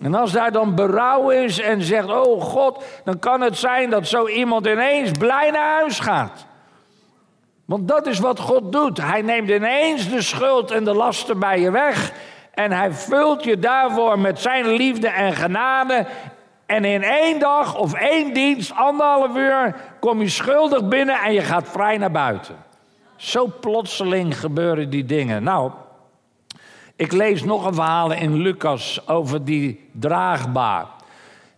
En 0.00 0.14
als 0.14 0.32
daar 0.32 0.52
dan 0.52 0.74
berouw 0.74 1.30
is 1.30 1.60
en 1.60 1.82
zegt, 1.82 2.10
oh 2.10 2.42
God, 2.42 2.84
dan 3.04 3.18
kan 3.18 3.40
het 3.40 3.58
zijn 3.58 3.90
dat 3.90 4.06
zo 4.06 4.26
iemand 4.26 4.66
ineens 4.66 5.10
blij 5.10 5.50
naar 5.50 5.74
huis 5.74 6.00
gaat. 6.00 6.46
Want 7.64 7.88
dat 7.88 8.06
is 8.06 8.18
wat 8.18 8.38
God 8.38 8.72
doet. 8.72 9.02
Hij 9.02 9.22
neemt 9.22 9.50
ineens 9.50 10.08
de 10.08 10.22
schuld 10.22 10.70
en 10.70 10.84
de 10.84 10.94
lasten 10.94 11.38
bij 11.38 11.60
je 11.60 11.70
weg. 11.70 12.12
En 12.54 12.72
hij 12.72 12.92
vult 12.92 13.44
je 13.44 13.58
daarvoor 13.58 14.18
met 14.18 14.40
zijn 14.40 14.66
liefde 14.66 15.08
en 15.08 15.32
genade. 15.32 16.06
En 16.70 16.84
in 16.84 17.02
één 17.02 17.38
dag 17.38 17.76
of 17.76 17.94
één 17.94 18.34
dienst, 18.34 18.72
anderhalf 18.74 19.36
uur, 19.36 19.74
kom 20.00 20.20
je 20.20 20.28
schuldig 20.28 20.88
binnen 20.88 21.20
en 21.20 21.32
je 21.32 21.40
gaat 21.40 21.68
vrij 21.68 21.98
naar 21.98 22.10
buiten. 22.10 22.56
Zo 23.16 23.52
plotseling 23.60 24.40
gebeuren 24.40 24.90
die 24.90 25.04
dingen. 25.04 25.42
Nou, 25.42 25.70
ik 26.96 27.12
lees 27.12 27.44
nog 27.44 27.66
een 27.66 27.74
verhaal 27.74 28.12
in 28.12 28.36
Lucas 28.36 29.08
over 29.08 29.44
die 29.44 29.88
draagbaar. 29.92 30.86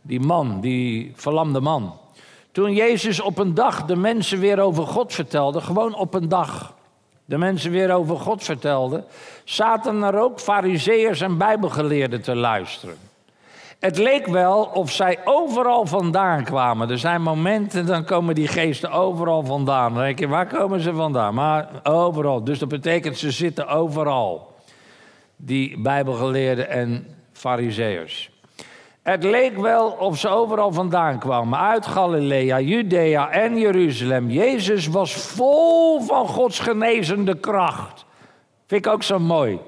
Die 0.02 0.20
man, 0.20 0.60
die 0.60 1.12
verlamde 1.14 1.60
man. 1.60 1.98
Toen 2.52 2.74
Jezus 2.74 3.20
op 3.20 3.38
een 3.38 3.54
dag 3.54 3.84
de 3.84 3.96
mensen 3.96 4.38
weer 4.38 4.60
over 4.60 4.86
God 4.86 5.14
vertelde, 5.14 5.60
gewoon 5.60 5.94
op 5.94 6.14
een 6.14 6.28
dag, 6.28 6.74
de 7.24 7.38
mensen 7.38 7.70
weer 7.70 7.92
over 7.92 8.16
God 8.16 8.44
vertelde, 8.44 9.04
zaten 9.44 10.02
er 10.02 10.18
ook 10.18 10.40
fariseërs 10.40 11.20
en 11.20 11.38
bijbelgeleerden 11.38 12.22
te 12.22 12.36
luisteren. 12.36 13.11
Het 13.82 13.98
leek 13.98 14.26
wel 14.26 14.70
of 14.74 14.90
zij 14.90 15.18
overal 15.24 15.86
vandaan 15.86 16.44
kwamen. 16.44 16.90
Er 16.90 16.98
zijn 16.98 17.22
momenten, 17.22 17.86
dan 17.86 18.04
komen 18.04 18.34
die 18.34 18.46
geesten 18.46 18.90
overal 18.90 19.44
vandaan. 19.44 19.94
Dan 19.94 20.02
denk 20.02 20.18
je, 20.18 20.28
waar 20.28 20.46
komen 20.46 20.80
ze 20.80 20.94
vandaan? 20.94 21.34
Maar 21.34 21.68
overal. 21.82 22.44
Dus 22.44 22.58
dat 22.58 22.68
betekent, 22.68 23.18
ze 23.18 23.30
zitten 23.30 23.68
overal. 23.68 24.54
Die 25.36 25.80
bijbelgeleerden 25.80 26.68
en 26.68 27.06
fariseërs. 27.32 28.30
Het 29.02 29.24
leek 29.24 29.56
wel 29.56 29.90
of 29.90 30.18
ze 30.18 30.28
overal 30.28 30.72
vandaan 30.72 31.18
kwamen. 31.18 31.58
Uit 31.58 31.86
Galilea, 31.86 32.60
Judea 32.60 33.30
en 33.30 33.58
Jeruzalem. 33.58 34.30
Jezus 34.30 34.86
was 34.86 35.12
vol 35.14 36.00
van 36.00 36.28
Gods 36.28 36.58
genezende 36.58 37.34
kracht. 37.34 38.04
Vind 38.66 38.86
ik 38.86 38.92
ook 38.92 39.02
zo 39.02 39.18
mooi. 39.18 39.58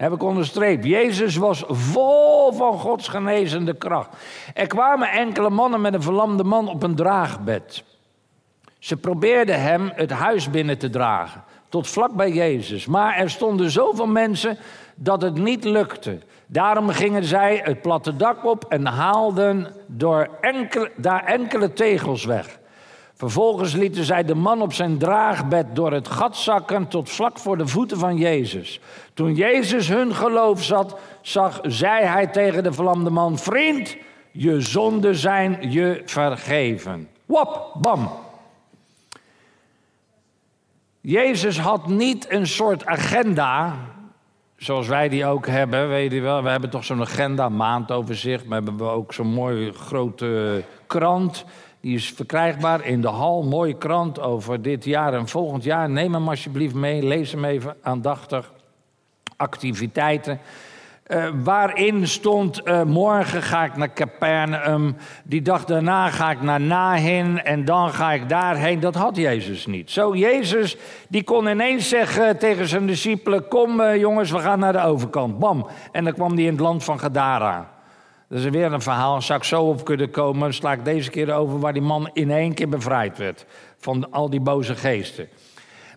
Heb 0.00 0.12
ik 0.12 0.22
onderstreept. 0.22 0.84
Jezus 0.84 1.36
was 1.36 1.64
vol 1.66 2.52
van 2.52 2.78
Gods 2.78 3.08
genezende 3.08 3.74
kracht. 3.74 4.08
Er 4.54 4.66
kwamen 4.66 5.10
enkele 5.10 5.50
mannen 5.50 5.80
met 5.80 5.94
een 5.94 6.02
verlamde 6.02 6.44
man 6.44 6.68
op 6.68 6.82
een 6.82 6.94
draagbed. 6.94 7.84
Ze 8.78 8.96
probeerden 8.96 9.62
hem 9.62 9.90
het 9.94 10.10
huis 10.10 10.50
binnen 10.50 10.78
te 10.78 10.90
dragen, 10.90 11.44
tot 11.68 11.88
vlak 11.88 12.12
bij 12.12 12.32
Jezus. 12.32 12.86
Maar 12.86 13.16
er 13.16 13.30
stonden 13.30 13.70
zoveel 13.70 14.06
mensen 14.06 14.58
dat 14.94 15.22
het 15.22 15.34
niet 15.34 15.64
lukte. 15.64 16.18
Daarom 16.46 16.88
gingen 16.88 17.24
zij 17.24 17.60
het 17.64 17.82
platte 17.82 18.16
dak 18.16 18.44
op 18.44 18.64
en 18.68 18.86
haalden 18.86 19.74
door 19.86 20.28
enkele, 20.40 20.90
daar 20.96 21.24
enkele 21.24 21.72
tegels 21.72 22.24
weg. 22.24 22.59
Vervolgens 23.20 23.72
lieten 23.72 24.04
zij 24.04 24.24
de 24.24 24.34
man 24.34 24.62
op 24.62 24.72
zijn 24.72 24.98
draagbed 24.98 25.66
door 25.72 25.92
het 25.92 26.08
gat 26.08 26.36
zakken 26.36 26.88
tot 26.88 27.10
vlak 27.10 27.38
voor 27.38 27.56
de 27.56 27.66
voeten 27.66 27.98
van 27.98 28.16
Jezus. 28.16 28.80
Toen 29.14 29.34
Jezus 29.34 29.88
hun 29.88 30.14
geloof 30.14 30.62
zat, 30.62 30.98
zag, 31.20 31.60
zei 31.62 32.04
hij 32.04 32.26
tegen 32.26 32.62
de 32.62 32.72
verlamde 32.72 33.10
man: 33.10 33.38
Vriend, 33.38 33.96
je 34.30 34.60
zonden 34.60 35.14
zijn 35.14 35.70
je 35.70 36.02
vergeven. 36.04 37.08
Wop, 37.26 37.76
bam. 37.80 38.10
Jezus 41.00 41.58
had 41.58 41.86
niet 41.86 42.26
een 42.30 42.46
soort 42.46 42.86
agenda, 42.86 43.76
zoals 44.56 44.86
wij 44.86 45.08
die 45.08 45.26
ook 45.26 45.46
hebben. 45.46 45.88
Weet 45.88 46.12
je 46.12 46.20
wel, 46.20 46.42
we 46.42 46.48
hebben 46.48 46.70
toch 46.70 46.84
zo'n 46.84 47.00
agenda, 47.00 47.48
maandoverzicht, 47.48 48.44
maar 48.46 48.62
hebben 48.62 48.76
we 48.76 48.92
ook 48.92 49.12
zo'n 49.14 49.32
mooie 49.32 49.72
grote 49.72 50.62
krant. 50.86 51.44
Die 51.80 51.94
is 51.94 52.10
verkrijgbaar 52.10 52.86
in 52.86 53.00
de 53.00 53.08
hal. 53.08 53.42
Mooie 53.42 53.78
krant 53.78 54.20
over 54.20 54.62
dit 54.62 54.84
jaar 54.84 55.14
en 55.14 55.28
volgend 55.28 55.64
jaar. 55.64 55.90
Neem 55.90 56.14
hem 56.14 56.28
alsjeblieft 56.28 56.74
mee. 56.74 57.02
Lees 57.02 57.32
hem 57.32 57.44
even 57.44 57.76
aandachtig. 57.82 58.52
Activiteiten. 59.36 60.40
Uh, 61.06 61.28
waarin 61.44 62.08
stond: 62.08 62.66
uh, 62.66 62.82
morgen 62.82 63.42
ga 63.42 63.64
ik 63.64 63.76
naar 63.76 63.92
Capernaum. 63.92 64.96
Die 65.24 65.42
dag 65.42 65.64
daarna 65.64 66.10
ga 66.10 66.30
ik 66.30 66.42
naar 66.42 66.60
Nahin. 66.60 67.42
En 67.42 67.64
dan 67.64 67.92
ga 67.92 68.12
ik 68.12 68.28
daarheen. 68.28 68.80
Dat 68.80 68.94
had 68.94 69.16
Jezus 69.16 69.66
niet. 69.66 69.90
Zo, 69.90 70.16
Jezus 70.16 70.76
die 71.08 71.24
kon 71.24 71.46
ineens 71.46 71.88
zeggen 71.88 72.38
tegen 72.38 72.68
zijn 72.68 72.86
discipelen: 72.86 73.48
Kom 73.48 73.80
uh, 73.80 73.96
jongens, 73.96 74.30
we 74.30 74.38
gaan 74.38 74.58
naar 74.58 74.72
de 74.72 74.82
overkant. 74.82 75.38
Bam. 75.38 75.66
En 75.92 76.04
dan 76.04 76.12
kwam 76.12 76.34
hij 76.34 76.44
in 76.44 76.52
het 76.52 76.60
land 76.60 76.84
van 76.84 76.98
Gadara. 76.98 77.79
Dat 78.30 78.38
is 78.38 78.44
weer 78.44 78.72
een 78.72 78.82
verhaal, 78.82 79.22
zou 79.22 79.38
ik 79.38 79.44
zo 79.44 79.62
op 79.62 79.84
kunnen 79.84 80.10
komen. 80.10 80.54
Sla 80.54 80.72
ik 80.72 80.84
deze 80.84 81.10
keer 81.10 81.32
over 81.32 81.58
waar 81.58 81.72
die 81.72 81.82
man 81.82 82.10
in 82.12 82.30
één 82.30 82.54
keer 82.54 82.68
bevrijd 82.68 83.18
werd. 83.18 83.46
Van 83.78 84.12
al 84.12 84.30
die 84.30 84.40
boze 84.40 84.74
geesten. 84.74 85.28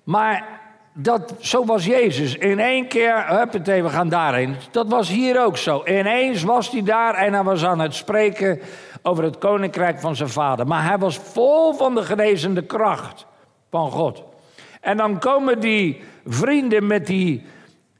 Maar 0.04 0.62
dat, 0.94 1.34
zo 1.40 1.66
was 1.66 1.86
Jezus. 1.86 2.36
In 2.36 2.60
één 2.60 2.88
keer, 2.88 3.28
huppatee, 3.28 3.84
we 3.84 3.90
gaan 3.90 4.10
daarheen. 4.10 4.56
Dat 4.72 4.88
was 4.88 5.10
hier 5.10 5.44
ook 5.44 5.58
zo. 5.58 5.84
Ineens 5.86 6.44
was 6.44 6.72
hij 6.72 6.84
daar 6.84 7.16
en 7.16 7.34
hij 7.34 7.44
was 7.44 7.66
aan 7.66 7.80
het 7.80 7.96
spreken 7.96 8.60
over 9.02 9.24
het 9.24 9.38
koninkrijk 9.38 10.00
van 10.00 10.16
zijn 10.16 10.30
vader. 10.30 10.68
Maar 10.68 10.86
hij 10.86 10.98
was 10.98 11.18
vol 11.18 11.74
van 11.74 11.96
de 11.96 12.04
genezende 12.04 12.66
kracht 12.66 13.26
van 13.70 13.92
God. 13.92 14.24
En 14.82 14.98
dan 14.98 15.20
komen 15.20 15.60
die 15.60 16.02
vrienden 16.26 16.88
met 16.88 17.08
die 17.08 17.46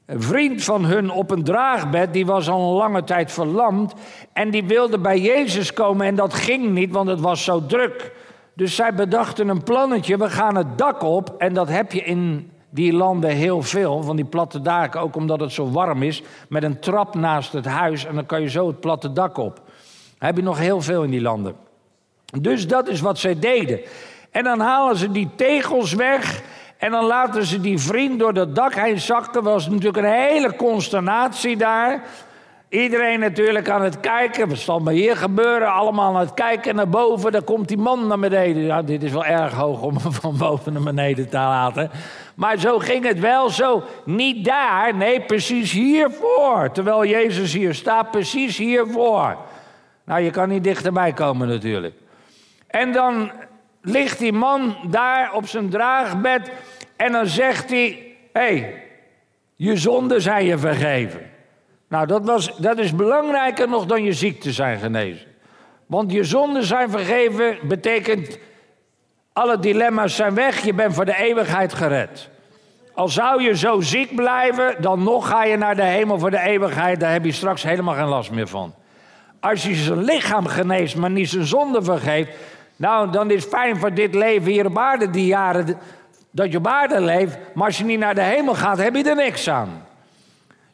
vriend 0.06 0.64
van 0.64 0.84
hun 0.84 1.10
op 1.10 1.30
een 1.30 1.44
draagbed, 1.44 2.12
die 2.12 2.26
was 2.26 2.48
al 2.48 2.70
een 2.70 2.76
lange 2.76 3.04
tijd 3.04 3.32
verlamd. 3.32 3.94
En 4.32 4.50
die 4.50 4.64
wilde 4.64 4.98
bij 4.98 5.18
Jezus 5.18 5.72
komen 5.72 6.06
en 6.06 6.14
dat 6.14 6.34
ging 6.34 6.70
niet, 6.70 6.92
want 6.92 7.08
het 7.08 7.20
was 7.20 7.44
zo 7.44 7.66
druk. 7.66 8.12
Dus 8.54 8.74
zij 8.74 8.94
bedachten 8.94 9.48
een 9.48 9.62
plannetje, 9.62 10.16
we 10.16 10.30
gaan 10.30 10.56
het 10.56 10.78
dak 10.78 11.02
op. 11.02 11.34
En 11.38 11.54
dat 11.54 11.68
heb 11.68 11.92
je 11.92 12.02
in 12.02 12.50
die 12.70 12.92
landen 12.92 13.30
heel 13.30 13.62
veel, 13.62 14.02
van 14.02 14.16
die 14.16 14.24
platte 14.24 14.60
daken, 14.60 15.00
ook 15.00 15.16
omdat 15.16 15.40
het 15.40 15.52
zo 15.52 15.70
warm 15.70 16.02
is, 16.02 16.22
met 16.48 16.62
een 16.62 16.80
trap 16.80 17.14
naast 17.14 17.52
het 17.52 17.64
huis 17.64 18.04
en 18.04 18.14
dan 18.14 18.26
kan 18.26 18.40
je 18.40 18.48
zo 18.48 18.66
het 18.66 18.80
platte 18.80 19.12
dak 19.12 19.36
op. 19.36 19.60
heb 20.18 20.36
je 20.36 20.42
nog 20.42 20.58
heel 20.58 20.80
veel 20.80 21.02
in 21.02 21.10
die 21.10 21.20
landen. 21.20 21.54
Dus 22.40 22.66
dat 22.66 22.88
is 22.88 23.00
wat 23.00 23.18
zij 23.18 23.38
deden. 23.38 23.80
En 24.30 24.44
dan 24.44 24.60
halen 24.60 24.96
ze 24.96 25.12
die 25.12 25.30
tegels 25.36 25.92
weg 25.92 26.42
en 26.84 26.90
dan 26.90 27.04
laten 27.04 27.44
ze 27.44 27.60
die 27.60 27.78
vriend 27.78 28.18
door 28.18 28.32
dat 28.32 28.54
dak 28.54 28.74
heen 28.74 29.00
zakken. 29.00 29.42
was 29.42 29.68
natuurlijk 29.68 29.96
een 29.96 30.12
hele 30.12 30.56
consternatie 30.56 31.56
daar. 31.56 32.02
Iedereen 32.68 33.20
natuurlijk 33.20 33.68
aan 33.68 33.82
het 33.82 34.00
kijken. 34.00 34.48
Wat 34.48 34.58
zal 34.58 34.78
maar 34.78 34.92
hier 34.92 35.16
gebeuren? 35.16 35.72
Allemaal 35.72 36.14
aan 36.14 36.20
het 36.20 36.34
kijken 36.34 36.74
naar 36.74 36.88
boven. 36.88 37.32
Dan 37.32 37.44
komt 37.44 37.68
die 37.68 37.78
man 37.78 38.06
naar 38.06 38.18
beneden. 38.18 38.62
Ja, 38.62 38.82
dit 38.82 39.02
is 39.02 39.12
wel 39.12 39.24
erg 39.24 39.52
hoog 39.52 39.82
om 39.82 39.96
hem 39.96 40.12
van 40.12 40.36
boven 40.36 40.72
naar 40.72 40.82
beneden 40.82 41.28
te 41.28 41.36
laten. 41.36 41.90
Maar 42.34 42.58
zo 42.58 42.78
ging 42.78 43.06
het 43.06 43.20
wel 43.20 43.50
zo. 43.50 43.82
Niet 44.04 44.44
daar, 44.44 44.96
nee, 44.96 45.20
precies 45.20 45.72
hiervoor. 45.72 46.70
Terwijl 46.72 47.04
Jezus 47.04 47.52
hier 47.52 47.74
staat, 47.74 48.10
precies 48.10 48.56
hiervoor. 48.56 49.36
Nou, 50.04 50.20
je 50.20 50.30
kan 50.30 50.48
niet 50.48 50.64
dichterbij 50.64 51.12
komen 51.12 51.48
natuurlijk. 51.48 51.94
En 52.66 52.92
dan 52.92 53.30
ligt 53.84 54.18
die 54.18 54.32
man 54.32 54.76
daar 54.90 55.32
op 55.32 55.46
zijn 55.46 55.68
draagbed. 55.70 56.50
En 56.96 57.12
dan 57.12 57.26
zegt 57.26 57.70
hij: 57.70 58.16
hey, 58.32 58.82
je 59.56 59.76
zonden 59.76 60.22
zijn 60.22 60.44
je 60.44 60.58
vergeven. 60.58 61.30
Nou, 61.88 62.06
dat, 62.06 62.24
was, 62.24 62.56
dat 62.56 62.78
is 62.78 62.94
belangrijker 62.94 63.68
nog 63.68 63.86
dan 63.86 64.02
je 64.02 64.12
ziekte 64.12 64.52
zijn 64.52 64.78
genezen. 64.78 65.26
Want 65.86 66.12
je 66.12 66.24
zonden 66.24 66.64
zijn 66.64 66.90
vergeven 66.90 67.56
betekent 67.62 68.38
alle 69.32 69.58
dilemma's 69.58 70.16
zijn 70.16 70.34
weg, 70.34 70.64
je 70.64 70.74
bent 70.74 70.94
voor 70.94 71.04
de 71.04 71.16
eeuwigheid 71.16 71.74
gered. 71.74 72.28
Al 72.94 73.08
zou 73.08 73.42
je 73.42 73.56
zo 73.56 73.80
ziek 73.80 74.14
blijven, 74.14 74.76
dan 74.80 75.02
nog 75.02 75.28
ga 75.28 75.44
je 75.44 75.56
naar 75.56 75.76
de 75.76 75.82
hemel 75.82 76.18
voor 76.18 76.30
de 76.30 76.40
eeuwigheid, 76.40 77.00
daar 77.00 77.12
heb 77.12 77.24
je 77.24 77.32
straks 77.32 77.62
helemaal 77.62 77.94
geen 77.94 78.08
last 78.08 78.30
meer 78.30 78.48
van. 78.48 78.74
Als 79.40 79.62
je 79.62 79.74
zijn 79.74 80.04
lichaam 80.04 80.46
geneest, 80.46 80.96
maar 80.96 81.10
niet 81.10 81.28
zijn 81.28 81.44
zonde 81.44 81.82
vergeeft, 81.82 82.30
nou, 82.76 83.10
dan 83.10 83.30
is 83.30 83.44
fijn 83.44 83.76
voor 83.76 83.94
dit 83.94 84.14
leven 84.14 84.52
hier 84.52 84.66
op 84.66 84.78
aarde, 84.78 85.10
die 85.10 85.26
jaren 85.26 85.78
dat 86.34 86.52
je 86.52 86.58
op 86.58 86.98
leeft, 86.98 87.38
maar 87.54 87.66
als 87.66 87.78
je 87.78 87.84
niet 87.84 87.98
naar 87.98 88.14
de 88.14 88.22
hemel 88.22 88.54
gaat, 88.54 88.78
heb 88.78 88.94
je 88.94 89.08
er 89.08 89.16
niks 89.16 89.48
aan. 89.48 89.86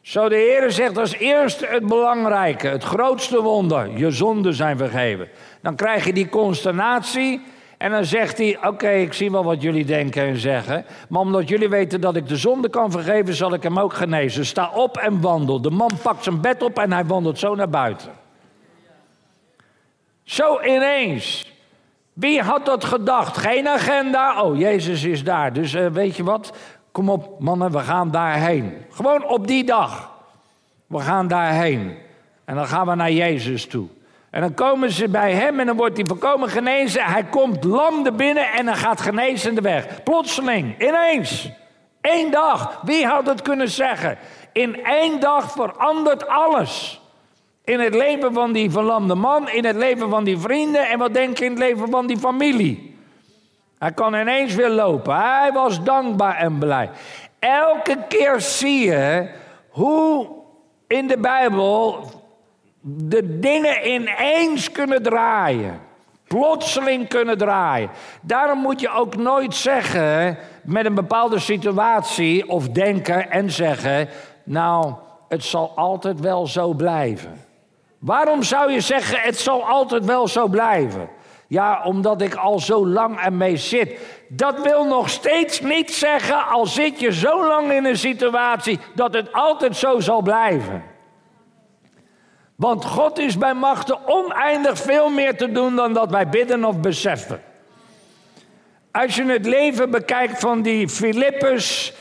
Zo 0.01 0.29
de 0.29 0.35
Heer 0.35 0.71
zegt 0.71 0.97
als 0.97 1.13
eerste 1.13 1.65
het 1.65 1.87
belangrijke, 1.87 2.67
het 2.67 2.83
grootste 2.83 3.41
wonder, 3.41 3.97
je 3.97 4.11
zonden 4.11 4.53
zijn 4.53 4.77
vergeven. 4.77 5.27
Dan 5.61 5.75
krijg 5.75 6.05
je 6.05 6.13
die 6.13 6.29
consternatie 6.29 7.41
en 7.77 7.91
dan 7.91 8.05
zegt 8.05 8.37
hij, 8.37 8.57
oké, 8.67 8.89
ik 8.89 9.13
zie 9.13 9.31
wel 9.31 9.43
wat 9.43 9.61
jullie 9.61 9.85
denken 9.85 10.23
en 10.23 10.37
zeggen, 10.37 10.85
maar 11.09 11.21
omdat 11.21 11.49
jullie 11.49 11.69
weten 11.69 12.01
dat 12.01 12.15
ik 12.15 12.27
de 12.27 12.37
zonde 12.37 12.69
kan 12.69 12.91
vergeven, 12.91 13.33
zal 13.33 13.53
ik 13.53 13.63
hem 13.63 13.79
ook 13.79 13.93
genezen. 13.93 14.45
Sta 14.45 14.71
op 14.73 14.97
en 14.97 15.21
wandel. 15.21 15.61
De 15.61 15.71
man 15.71 15.91
pakt 16.01 16.23
zijn 16.23 16.41
bed 16.41 16.63
op 16.63 16.79
en 16.79 16.91
hij 16.91 17.05
wandelt 17.05 17.39
zo 17.39 17.55
naar 17.55 17.69
buiten. 17.69 18.11
Zo 20.23 20.61
ineens. 20.61 21.50
Wie 22.21 22.41
had 22.41 22.65
dat 22.65 22.83
gedacht? 22.83 23.37
Geen 23.37 23.67
agenda. 23.67 24.41
Oh, 24.41 24.57
Jezus 24.57 25.03
is 25.03 25.23
daar. 25.23 25.53
Dus 25.53 25.73
uh, 25.73 25.87
weet 25.87 26.15
je 26.15 26.23
wat? 26.23 26.53
Kom 26.91 27.09
op, 27.09 27.39
mannen, 27.39 27.71
we 27.71 27.79
gaan 27.79 28.11
daarheen. 28.11 28.85
Gewoon 28.89 29.25
op 29.27 29.47
die 29.47 29.63
dag. 29.63 30.11
We 30.87 30.99
gaan 30.99 31.27
daarheen. 31.27 31.97
En 32.45 32.55
dan 32.55 32.67
gaan 32.67 32.87
we 32.87 32.95
naar 32.95 33.11
Jezus 33.11 33.65
toe. 33.65 33.87
En 34.29 34.41
dan 34.41 34.53
komen 34.53 34.91
ze 34.91 35.09
bij 35.09 35.33
hem 35.33 35.59
en 35.59 35.65
dan 35.65 35.75
wordt 35.75 35.97
hij 35.97 36.05
voorkomen 36.05 36.49
genezen. 36.49 37.03
Hij 37.03 37.23
komt 37.23 37.63
lam 37.63 38.05
er 38.05 38.15
binnen 38.15 38.51
en 38.51 38.65
dan 38.65 38.75
gaat 38.75 39.01
genezende 39.01 39.61
weg. 39.61 40.03
Plotseling, 40.03 40.81
ineens. 40.81 41.49
Eén 42.01 42.31
dag. 42.31 42.81
Wie 42.83 43.05
had 43.05 43.27
het 43.27 43.41
kunnen 43.41 43.69
zeggen? 43.69 44.17
In 44.51 44.83
één 44.83 45.19
dag 45.19 45.51
verandert 45.51 46.27
alles. 46.27 47.00
In 47.71 47.79
het 47.79 47.95
leven 47.95 48.33
van 48.33 48.51
die 48.51 48.71
verlamde 48.71 49.15
man, 49.15 49.49
in 49.49 49.65
het 49.65 49.75
leven 49.75 50.09
van 50.09 50.23
die 50.23 50.37
vrienden 50.37 50.89
en 50.89 50.99
wat 50.99 51.13
denk 51.13 51.37
je 51.37 51.45
in 51.45 51.51
het 51.51 51.59
leven 51.59 51.89
van 51.89 52.07
die 52.07 52.17
familie. 52.17 52.95
Hij 53.79 53.91
kon 53.91 54.13
ineens 54.13 54.55
weer 54.55 54.69
lopen. 54.69 55.15
Hij 55.15 55.51
was 55.53 55.83
dankbaar 55.83 56.35
en 56.35 56.57
blij. 56.57 56.89
Elke 57.39 57.97
keer 58.07 58.41
zie 58.41 58.85
je 58.85 59.29
hoe 59.69 60.27
in 60.87 61.07
de 61.07 61.17
Bijbel 61.17 62.05
de 62.81 63.39
dingen 63.39 63.89
ineens 63.89 64.71
kunnen 64.71 65.03
draaien. 65.03 65.79
Plotseling 66.27 67.07
kunnen 67.07 67.37
draaien. 67.37 67.89
Daarom 68.21 68.59
moet 68.59 68.79
je 68.79 68.89
ook 68.89 69.15
nooit 69.15 69.55
zeggen 69.55 70.37
met 70.63 70.85
een 70.85 70.95
bepaalde 70.95 71.39
situatie 71.39 72.49
of 72.49 72.69
denken 72.69 73.31
en 73.31 73.51
zeggen: 73.51 74.09
Nou, 74.43 74.93
het 75.27 75.43
zal 75.43 75.71
altijd 75.75 76.19
wel 76.19 76.47
zo 76.47 76.73
blijven. 76.73 77.49
Waarom 78.01 78.43
zou 78.43 78.71
je 78.71 78.81
zeggen: 78.81 79.19
Het 79.19 79.39
zal 79.39 79.67
altijd 79.67 80.05
wel 80.05 80.27
zo 80.27 80.47
blijven? 80.47 81.09
Ja, 81.47 81.83
omdat 81.83 82.21
ik 82.21 82.35
al 82.35 82.59
zo 82.59 82.87
lang 82.87 83.19
ermee 83.19 83.57
zit. 83.57 83.99
Dat 84.29 84.61
wil 84.61 84.85
nog 84.85 85.09
steeds 85.09 85.61
niet 85.61 85.93
zeggen, 85.93 86.47
al 86.47 86.65
zit 86.65 86.99
je 86.99 87.13
zo 87.13 87.47
lang 87.47 87.71
in 87.71 87.85
een 87.85 87.97
situatie, 87.97 88.79
dat 88.95 89.13
het 89.13 89.33
altijd 89.33 89.77
zo 89.77 89.99
zal 89.99 90.21
blijven. 90.21 90.83
Want 92.55 92.85
God 92.85 93.19
is 93.19 93.37
bij 93.37 93.53
machten 93.53 94.07
oneindig 94.07 94.77
veel 94.77 95.09
meer 95.09 95.37
te 95.37 95.51
doen 95.51 95.75
dan 95.75 95.93
dat 95.93 96.11
wij 96.11 96.29
bidden 96.29 96.65
of 96.65 96.79
beseffen. 96.79 97.41
Als 98.91 99.15
je 99.15 99.25
het 99.25 99.45
leven 99.45 99.91
bekijkt 99.91 100.39
van 100.39 100.61
die 100.61 100.89
Filippus 100.89 101.93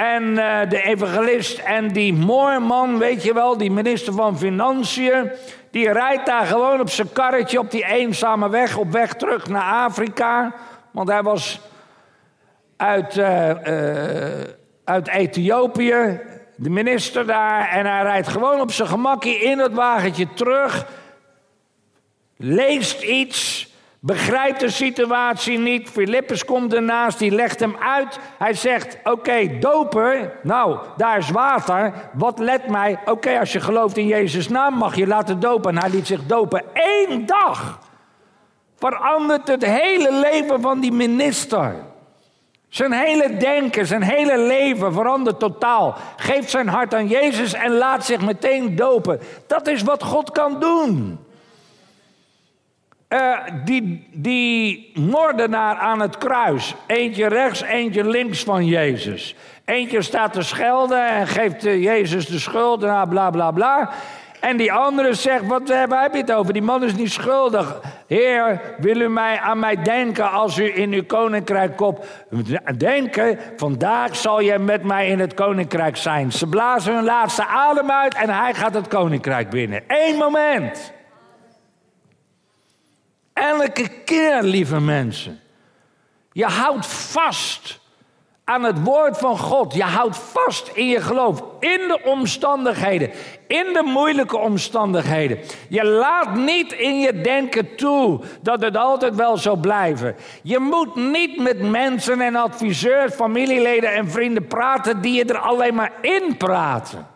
en 0.00 0.22
uh, 0.22 0.60
de 0.68 0.82
evangelist 0.82 1.58
en 1.58 1.88
die 1.88 2.14
Moorman, 2.14 2.98
weet 2.98 3.22
je 3.22 3.34
wel, 3.34 3.56
die 3.56 3.70
minister 3.70 4.12
van 4.12 4.38
Financiën. 4.38 5.30
Die 5.70 5.92
rijdt 5.92 6.26
daar 6.26 6.46
gewoon 6.46 6.80
op 6.80 6.90
zijn 6.90 7.12
karretje 7.12 7.58
op 7.58 7.70
die 7.70 7.84
eenzame 7.86 8.48
weg, 8.48 8.76
op 8.76 8.90
weg 8.90 9.14
terug 9.14 9.48
naar 9.48 9.84
Afrika. 9.84 10.54
Want 10.90 11.08
hij 11.08 11.22
was 11.22 11.60
uit, 12.76 13.16
uh, 13.16 13.48
uh, 13.48 14.44
uit 14.84 15.08
Ethiopië, 15.08 16.20
de 16.56 16.70
minister 16.70 17.26
daar. 17.26 17.68
En 17.68 17.86
hij 17.86 18.02
rijdt 18.02 18.28
gewoon 18.28 18.60
op 18.60 18.72
zijn 18.72 18.88
gemakje 18.88 19.38
in 19.38 19.58
het 19.58 19.72
wagentje 19.72 20.26
terug. 20.34 20.86
Leest 22.36 23.02
iets 23.02 23.69
begrijpt 24.00 24.60
de 24.60 24.70
situatie 24.70 25.58
niet. 25.58 25.88
Filippus 25.88 26.44
komt 26.44 26.74
ernaast, 26.74 27.18
die 27.18 27.30
legt 27.30 27.60
hem 27.60 27.76
uit. 27.76 28.18
Hij 28.38 28.54
zegt: 28.54 28.98
Oké, 29.04 29.58
doper, 29.58 30.32
nou, 30.42 30.78
daar 30.96 31.18
is 31.18 31.30
water. 31.30 31.92
Wat 32.12 32.38
let 32.38 32.68
mij? 32.68 32.98
Oké, 33.04 33.38
als 33.38 33.52
je 33.52 33.60
gelooft 33.60 33.96
in 33.96 34.06
Jezus' 34.06 34.48
naam, 34.48 34.74
mag 34.74 34.96
je 34.96 35.06
laten 35.06 35.40
dopen. 35.40 35.70
En 35.70 35.80
hij 35.82 35.90
liet 35.90 36.06
zich 36.06 36.26
dopen. 36.26 36.64
Eén 36.72 37.26
dag 37.26 37.78
verandert 38.78 39.48
het 39.48 39.64
hele 39.64 40.12
leven 40.20 40.60
van 40.60 40.80
die 40.80 40.92
minister. 40.92 41.74
Zijn 42.68 42.92
hele 42.92 43.36
denken, 43.36 43.86
zijn 43.86 44.02
hele 44.02 44.38
leven 44.38 44.92
verandert 44.92 45.38
totaal. 45.38 45.96
Geeft 46.16 46.50
zijn 46.50 46.68
hart 46.68 46.94
aan 46.94 47.06
Jezus 47.06 47.52
en 47.52 47.76
laat 47.76 48.04
zich 48.04 48.20
meteen 48.20 48.76
dopen. 48.76 49.20
Dat 49.46 49.66
is 49.66 49.82
wat 49.82 50.02
God 50.02 50.30
kan 50.30 50.60
doen. 50.60 51.18
Uh, 53.14 53.38
die, 53.64 54.08
die 54.12 54.92
moordenaar 54.94 55.76
aan 55.76 56.00
het 56.00 56.18
kruis. 56.18 56.74
Eentje 56.86 57.28
rechts, 57.28 57.62
eentje 57.62 58.08
links 58.08 58.42
van 58.42 58.66
Jezus. 58.66 59.34
Eentje 59.64 60.02
staat 60.02 60.32
te 60.32 60.42
schelden 60.42 61.08
en 61.08 61.26
geeft 61.26 61.66
uh, 61.66 61.82
Jezus 61.82 62.26
de 62.26 62.38
schuld 62.38 62.82
en 62.82 63.08
bla 63.08 63.30
bla 63.30 63.50
bla. 63.50 63.90
En 64.40 64.56
die 64.56 64.72
andere 64.72 65.14
zegt, 65.14 65.46
wat 65.46 65.68
waar 65.68 66.02
heb 66.02 66.12
je 66.12 66.20
het 66.20 66.32
over? 66.32 66.52
Die 66.52 66.62
man 66.62 66.84
is 66.84 66.94
niet 66.94 67.12
schuldig. 67.12 67.80
Heer, 68.06 68.60
wil 68.78 69.00
u 69.00 69.08
mij 69.08 69.38
aan 69.38 69.58
mij 69.58 69.82
denken 69.82 70.30
als 70.30 70.58
u 70.58 70.78
in 70.78 70.92
uw 70.92 71.04
koninkrijk 71.04 71.76
komt? 71.76 71.98
Denken, 72.76 73.38
vandaag 73.56 74.16
zal 74.16 74.42
jij 74.42 74.58
met 74.58 74.82
mij 74.82 75.08
in 75.08 75.18
het 75.18 75.34
koninkrijk 75.34 75.96
zijn. 75.96 76.32
Ze 76.32 76.46
blazen 76.46 76.94
hun 76.94 77.04
laatste 77.04 77.46
adem 77.46 77.90
uit 77.90 78.14
en 78.14 78.30
hij 78.30 78.54
gaat 78.54 78.74
het 78.74 78.88
koninkrijk 78.88 79.50
binnen. 79.50 79.82
Eén 79.86 80.16
moment. 80.16 80.98
Elke 83.40 83.88
keer, 84.04 84.42
lieve 84.42 84.80
mensen. 84.80 85.40
Je 86.32 86.44
houdt 86.44 86.86
vast 86.86 87.80
aan 88.44 88.62
het 88.62 88.82
woord 88.82 89.18
van 89.18 89.38
God. 89.38 89.74
Je 89.74 89.82
houdt 89.82 90.16
vast 90.16 90.68
in 90.74 90.86
je 90.86 91.00
geloof. 91.00 91.42
In 91.60 91.80
de 91.88 92.00
omstandigheden. 92.04 93.10
In 93.46 93.72
de 93.72 93.82
moeilijke 93.84 94.38
omstandigheden. 94.38 95.38
Je 95.68 95.84
laat 95.84 96.34
niet 96.34 96.72
in 96.72 97.00
je 97.00 97.20
denken 97.20 97.76
toe 97.76 98.20
dat 98.40 98.62
het 98.62 98.76
altijd 98.76 99.14
wel 99.14 99.36
zou 99.36 99.58
blijven. 99.58 100.16
Je 100.42 100.58
moet 100.58 100.94
niet 100.94 101.38
met 101.38 101.60
mensen 101.60 102.20
en 102.20 102.36
adviseurs, 102.36 103.14
familieleden 103.14 103.92
en 103.92 104.10
vrienden 104.10 104.46
praten 104.46 105.00
die 105.00 105.14
je 105.14 105.24
er 105.24 105.38
alleen 105.38 105.74
maar 105.74 105.92
in 106.00 106.36
praten. 106.36 107.06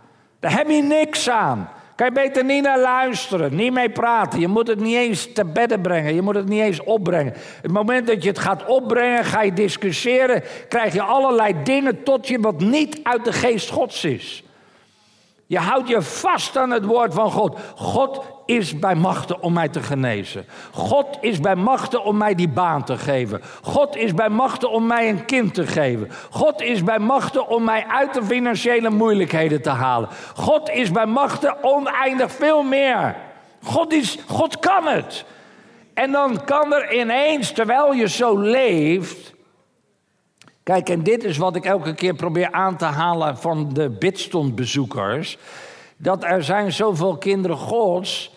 Daar 0.40 0.56
heb 0.56 0.68
je 0.68 0.82
niks 0.82 1.30
aan. 1.30 1.68
Kan 1.96 2.06
je 2.06 2.12
beter 2.12 2.44
niet 2.44 2.62
naar 2.62 2.80
luisteren, 2.80 3.54
niet 3.54 3.72
mee 3.72 3.90
praten. 3.90 4.40
Je 4.40 4.48
moet 4.48 4.66
het 4.66 4.80
niet 4.80 4.96
eens 4.96 5.32
te 5.32 5.44
bedden 5.44 5.80
brengen, 5.80 6.14
je 6.14 6.22
moet 6.22 6.34
het 6.34 6.48
niet 6.48 6.60
eens 6.60 6.82
opbrengen. 6.82 7.34
Het 7.62 7.72
moment 7.72 8.06
dat 8.06 8.22
je 8.22 8.28
het 8.28 8.38
gaat 8.38 8.66
opbrengen, 8.66 9.24
ga 9.24 9.42
je 9.42 9.52
discussiëren, 9.52 10.42
krijg 10.68 10.92
je 10.92 11.02
allerlei 11.02 11.54
dingen 11.64 12.02
tot 12.02 12.28
je 12.28 12.40
wat 12.40 12.60
niet 12.60 13.00
uit 13.02 13.24
de 13.24 13.32
geest 13.32 13.70
Gods 13.70 14.04
is. 14.04 14.44
Je 15.46 15.58
houdt 15.58 15.88
je 15.88 16.02
vast 16.02 16.56
aan 16.56 16.70
het 16.70 16.84
woord 16.84 17.14
van 17.14 17.30
God. 17.30 17.58
God 17.76 18.20
is 18.46 18.78
bij 18.78 18.94
machten 18.94 19.42
om 19.42 19.52
mij 19.52 19.68
te 19.68 19.82
genezen. 19.82 20.46
God 20.72 21.18
is 21.20 21.40
bij 21.40 21.56
machten 21.56 22.04
om 22.04 22.16
mij 22.16 22.34
die 22.34 22.48
baan 22.48 22.84
te 22.84 22.98
geven. 22.98 23.42
God 23.62 23.96
is 23.96 24.14
bij 24.14 24.28
machten 24.28 24.70
om 24.70 24.86
mij 24.86 25.08
een 25.08 25.24
kind 25.24 25.54
te 25.54 25.66
geven. 25.66 26.10
God 26.30 26.60
is 26.60 26.84
bij 26.84 26.98
machten 26.98 27.48
om 27.48 27.64
mij 27.64 27.84
uit 27.88 28.14
de 28.14 28.22
financiële 28.22 28.90
moeilijkheden 28.90 29.62
te 29.62 29.70
halen. 29.70 30.08
God 30.36 30.70
is 30.70 30.90
bij 30.90 31.06
machten 31.06 31.56
oneindig 31.64 32.32
veel 32.32 32.62
meer. 32.62 33.16
God, 33.62 33.92
is, 33.92 34.18
God 34.28 34.58
kan 34.58 34.86
het. 34.86 35.24
En 35.94 36.12
dan 36.12 36.44
kan 36.44 36.74
er 36.74 36.94
ineens, 36.94 37.52
terwijl 37.52 37.92
je 37.92 38.08
zo 38.08 38.38
leeft, 38.38 39.33
Kijk, 40.64 40.88
en 40.88 41.02
dit 41.02 41.24
is 41.24 41.36
wat 41.36 41.56
ik 41.56 41.64
elke 41.64 41.94
keer 41.94 42.14
probeer 42.14 42.52
aan 42.52 42.76
te 42.76 42.84
halen 42.84 43.38
van 43.38 43.72
de 43.72 43.90
bidstondbezoekers. 43.90 45.38
Dat 45.96 46.24
er 46.24 46.44
zijn 46.44 46.72
zoveel 46.72 47.18
kinderen 47.18 47.56
gods 47.56 48.34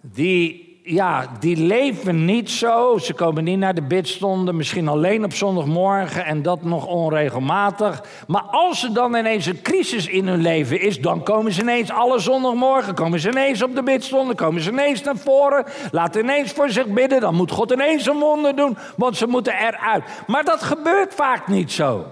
die 0.00 0.69
ja, 0.82 1.30
die 1.40 1.56
leven 1.56 2.24
niet 2.24 2.50
zo. 2.50 2.98
Ze 2.98 3.14
komen 3.14 3.44
niet 3.44 3.58
naar 3.58 3.74
de 3.74 3.82
bidstonden, 3.82 4.56
misschien 4.56 4.88
alleen 4.88 5.24
op 5.24 5.32
zondagmorgen 5.32 6.24
en 6.24 6.42
dat 6.42 6.62
nog 6.62 6.86
onregelmatig. 6.86 8.04
Maar 8.26 8.42
als 8.42 8.84
er 8.84 8.94
dan 8.94 9.14
ineens 9.14 9.46
een 9.46 9.62
crisis 9.62 10.06
in 10.06 10.26
hun 10.26 10.40
leven 10.40 10.80
is, 10.80 11.00
dan 11.00 11.22
komen 11.22 11.52
ze 11.52 11.60
ineens 11.60 11.90
alle 11.90 12.18
zondagmorgen, 12.18 12.94
komen 12.94 13.20
ze 13.20 13.28
ineens 13.28 13.62
op 13.62 13.74
de 13.74 13.82
bidstonden, 13.82 14.36
komen 14.36 14.62
ze 14.62 14.70
ineens 14.70 15.02
naar 15.02 15.16
voren, 15.16 15.64
laten 15.90 16.22
ineens 16.22 16.52
voor 16.52 16.70
zich 16.70 16.86
bidden. 16.86 17.20
Dan 17.20 17.34
moet 17.34 17.50
God 17.50 17.72
ineens 17.72 18.06
een 18.06 18.18
wonder 18.18 18.56
doen, 18.56 18.76
want 18.96 19.16
ze 19.16 19.26
moeten 19.26 19.54
eruit. 19.54 20.04
Maar 20.26 20.44
dat 20.44 20.62
gebeurt 20.62 21.14
vaak 21.14 21.48
niet 21.48 21.72
zo. 21.72 22.04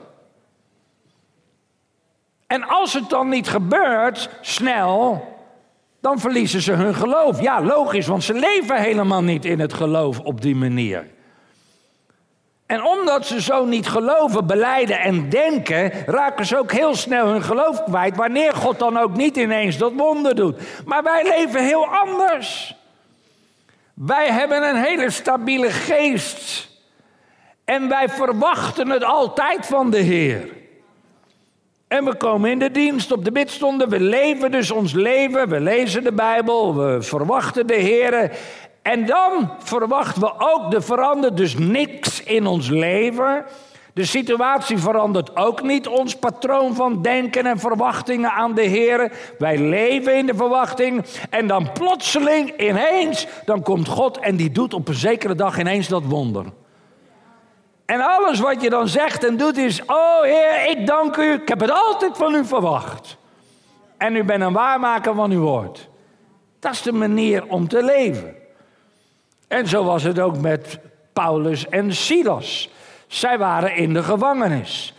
En 2.47 2.69
als 2.69 2.93
het 2.93 3.11
dan 3.11 3.29
niet 3.29 3.49
gebeurt, 3.49 4.31
snel, 4.41 5.23
dan 6.01 6.19
verliezen 6.19 6.63
ze 6.63 6.73
hun 6.73 6.95
geloof. 6.95 7.41
Ja, 7.41 7.63
logisch, 7.63 8.07
want 8.07 8.25
ze 8.25 8.35
leven 8.35 8.81
helemaal 8.81 9.23
niet 9.23 9.45
in 9.45 9.61
het 9.61 9.73
geloof 9.73 10.21
op 10.21 10.41
die 10.41 10.57
manier. 10.57 11.07
En 12.67 12.85
omdat 12.85 13.27
ze 13.27 13.43
zo 13.43 13.65
niet 13.65 13.89
geloven, 13.89 14.47
beleiden 14.47 15.01
en 15.01 15.29
denken, 15.29 15.93
raken 16.07 16.47
ze 16.47 16.59
ook 16.59 16.73
heel 16.73 16.95
snel 16.95 17.27
hun 17.27 17.43
geloof 17.43 17.85
kwijt, 17.85 18.17
wanneer 18.17 18.55
God 18.55 18.79
dan 18.79 18.99
ook 18.99 19.17
niet 19.17 19.37
ineens 19.37 19.77
dat 19.77 19.93
wonder 19.93 20.35
doet. 20.35 20.61
Maar 20.85 21.03
wij 21.03 21.23
leven 21.39 21.65
heel 21.65 21.87
anders. 21.87 22.77
Wij 23.95 24.31
hebben 24.31 24.69
een 24.69 24.83
hele 24.83 25.11
stabiele 25.11 25.71
geest. 25.71 26.69
En 27.65 27.89
wij 27.89 28.09
verwachten 28.09 28.89
het 28.89 29.05
altijd 29.05 29.67
van 29.67 29.91
de 29.91 29.99
Heer. 29.99 30.58
En 31.89 32.05
we 32.05 32.17
komen 32.17 32.51
in 32.51 32.59
de 32.59 32.71
dienst 32.71 33.13
op 33.13 33.25
de 33.25 33.33
bidstonden. 33.33 33.89
We 33.89 34.01
leven 34.01 34.51
dus 34.51 34.71
ons 34.71 34.93
leven. 34.93 35.49
We 35.49 35.61
lezen 35.61 36.05
de 36.05 36.13
Bijbel. 36.13 36.77
We 36.77 37.03
verwachten 37.03 37.67
de 37.67 37.75
Heer. 37.75 38.31
En 38.83 39.07
dan 39.07 39.51
verwachten 39.59 40.23
we 40.23 40.33
ook, 40.39 40.73
er 40.73 40.83
verandert 40.83 41.37
dus 41.37 41.59
niks 41.59 42.23
in 42.23 42.47
ons 42.47 42.69
leven. 42.69 43.45
De 43.93 44.05
situatie 44.05 44.79
verandert 44.79 45.37
ook 45.37 45.63
niet. 45.63 45.87
Ons 45.87 46.17
patroon 46.17 46.75
van 46.75 47.03
denken 47.03 47.47
en 47.47 47.59
verwachtingen 47.59 48.31
aan 48.31 48.55
de 48.55 48.63
Heer. 48.63 49.13
Wij 49.39 49.59
leven 49.59 50.17
in 50.17 50.27
de 50.27 50.35
verwachting. 50.35 51.05
En 51.31 51.47
dan 51.47 51.73
plotseling, 51.73 52.61
ineens, 52.61 53.27
dan 53.45 53.63
komt 53.63 53.89
God 53.89 54.19
en 54.19 54.37
die 54.37 54.51
doet 54.51 54.75
op 54.75 54.89
een 54.89 54.95
zekere 54.95 55.35
dag 55.35 55.59
ineens 55.59 55.89
dat 55.89 56.05
wonder. 56.05 56.45
En 57.89 58.01
alles 58.01 58.41
wat 58.41 58.63
je 58.63 58.71
dan 58.71 58.89
zegt 58.89 59.25
en 59.25 59.37
doet 59.37 59.57
is: 59.57 59.83
Oh 59.87 60.23
Heer, 60.23 60.71
ik 60.71 60.87
dank 60.87 61.17
u. 61.17 61.33
Ik 61.33 61.49
heb 61.49 61.61
het 61.61 61.71
altijd 61.71 62.17
van 62.17 62.35
u 62.35 62.45
verwacht. 62.45 63.17
En 63.97 64.17
u 64.17 64.25
bent 64.25 64.43
een 64.43 64.53
waarmaker 64.53 65.15
van 65.15 65.31
uw 65.31 65.41
woord. 65.41 65.89
Dat 66.59 66.73
is 66.73 66.83
de 66.83 66.93
manier 66.93 67.47
om 67.47 67.69
te 67.69 67.85
leven. 67.85 68.35
En 69.47 69.69
zo 69.69 69.85
was 69.85 70.03
het 70.03 70.21
ook 70.21 70.39
met 70.39 70.79
Paulus 71.13 71.69
en 71.69 71.95
Silas. 71.95 72.71
Zij 73.07 73.39
waren 73.39 73.77
in 73.77 73.93
de 73.93 74.03
gevangenis. 74.03 74.95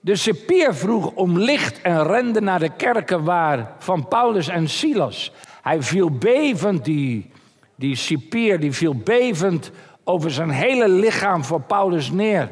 De 0.00 0.16
cipier 0.16 0.74
vroeg 0.74 1.10
om 1.14 1.38
licht 1.38 1.80
en 1.82 2.06
rende 2.06 2.40
naar 2.40 2.60
de 2.60 2.76
kerken 2.76 3.24
waar 3.24 3.72
van 3.78 4.08
Paulus 4.08 4.48
en 4.48 4.68
Silas. 4.68 5.32
Hij 5.62 5.82
viel 5.82 6.10
bevend, 6.10 6.84
die, 6.84 7.30
die 7.76 7.96
cipier, 7.96 8.60
die 8.60 8.72
viel 8.72 8.94
bevend 8.94 9.70
over 10.10 10.30
zijn 10.30 10.50
hele 10.50 10.88
lichaam 10.88 11.44
voor 11.44 11.60
Paulus 11.60 12.10
neer. 12.10 12.50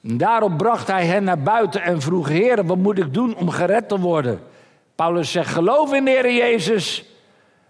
daarop 0.00 0.56
bracht 0.56 0.86
hij 0.86 1.06
hen 1.06 1.24
naar 1.24 1.42
buiten 1.42 1.82
en 1.82 2.00
vroeg: 2.00 2.28
Heer, 2.28 2.66
wat 2.66 2.76
moet 2.76 2.98
ik 2.98 3.14
doen 3.14 3.36
om 3.36 3.50
gered 3.50 3.88
te 3.88 4.00
worden? 4.00 4.40
Paulus 4.94 5.32
zegt: 5.32 5.52
Geloof 5.52 5.92
in 5.92 6.04
de 6.04 6.10
Heer 6.10 6.32
Jezus, 6.32 7.04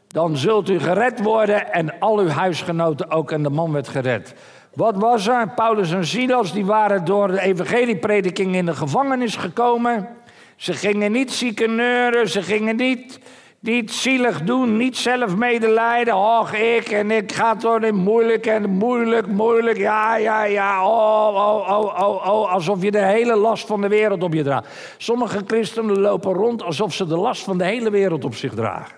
dan 0.08 0.36
zult 0.36 0.68
u 0.68 0.78
gered 0.78 1.22
worden 1.22 1.72
en 1.72 1.98
al 1.98 2.18
uw 2.18 2.28
huisgenoten 2.28 3.10
ook. 3.10 3.30
En 3.30 3.42
de 3.42 3.50
man 3.50 3.72
werd 3.72 3.88
gered. 3.88 4.34
Wat 4.74 4.96
was 4.96 5.28
er? 5.28 5.48
Paulus 5.48 5.92
en 5.92 6.06
Silas 6.06 6.52
die 6.52 6.66
waren 6.66 7.04
door 7.04 7.28
de 7.28 7.40
evangelieprediking 7.40 8.54
in 8.54 8.66
de 8.66 8.74
gevangenis 8.74 9.36
gekomen. 9.36 10.08
Ze 10.56 10.72
gingen 10.72 11.12
niet 11.12 11.32
zieken 11.32 11.74
neuren, 11.74 12.28
ze 12.28 12.42
gingen 12.42 12.76
niet 12.76 13.20
niet 13.60 13.92
zielig 13.92 14.42
doen, 14.42 14.76
niet 14.76 14.96
zelf 14.96 15.36
medelijden. 15.36 16.16
Och, 16.16 16.52
ik 16.52 16.88
en 16.88 17.10
ik 17.10 17.32
ga 17.32 17.54
door 17.54 17.84
in 17.84 17.94
moeilijk 17.94 18.46
en 18.46 18.70
moeilijk, 18.70 19.26
moeilijk. 19.26 19.76
Ja, 19.76 20.16
ja, 20.16 20.44
ja. 20.44 20.86
Oh, 20.86 21.34
oh, 21.34 21.70
oh, 21.70 22.00
oh, 22.00 22.28
oh. 22.28 22.52
Alsof 22.52 22.82
je 22.82 22.90
de 22.90 23.04
hele 23.04 23.36
last 23.36 23.66
van 23.66 23.80
de 23.80 23.88
wereld 23.88 24.22
op 24.22 24.32
je 24.34 24.42
draagt. 24.42 24.94
Sommige 24.96 25.42
christenen 25.46 26.00
lopen 26.00 26.32
rond 26.32 26.62
alsof 26.62 26.94
ze 26.94 27.06
de 27.06 27.16
last 27.16 27.42
van 27.42 27.58
de 27.58 27.64
hele 27.64 27.90
wereld 27.90 28.24
op 28.24 28.34
zich 28.34 28.54
dragen. 28.54 28.96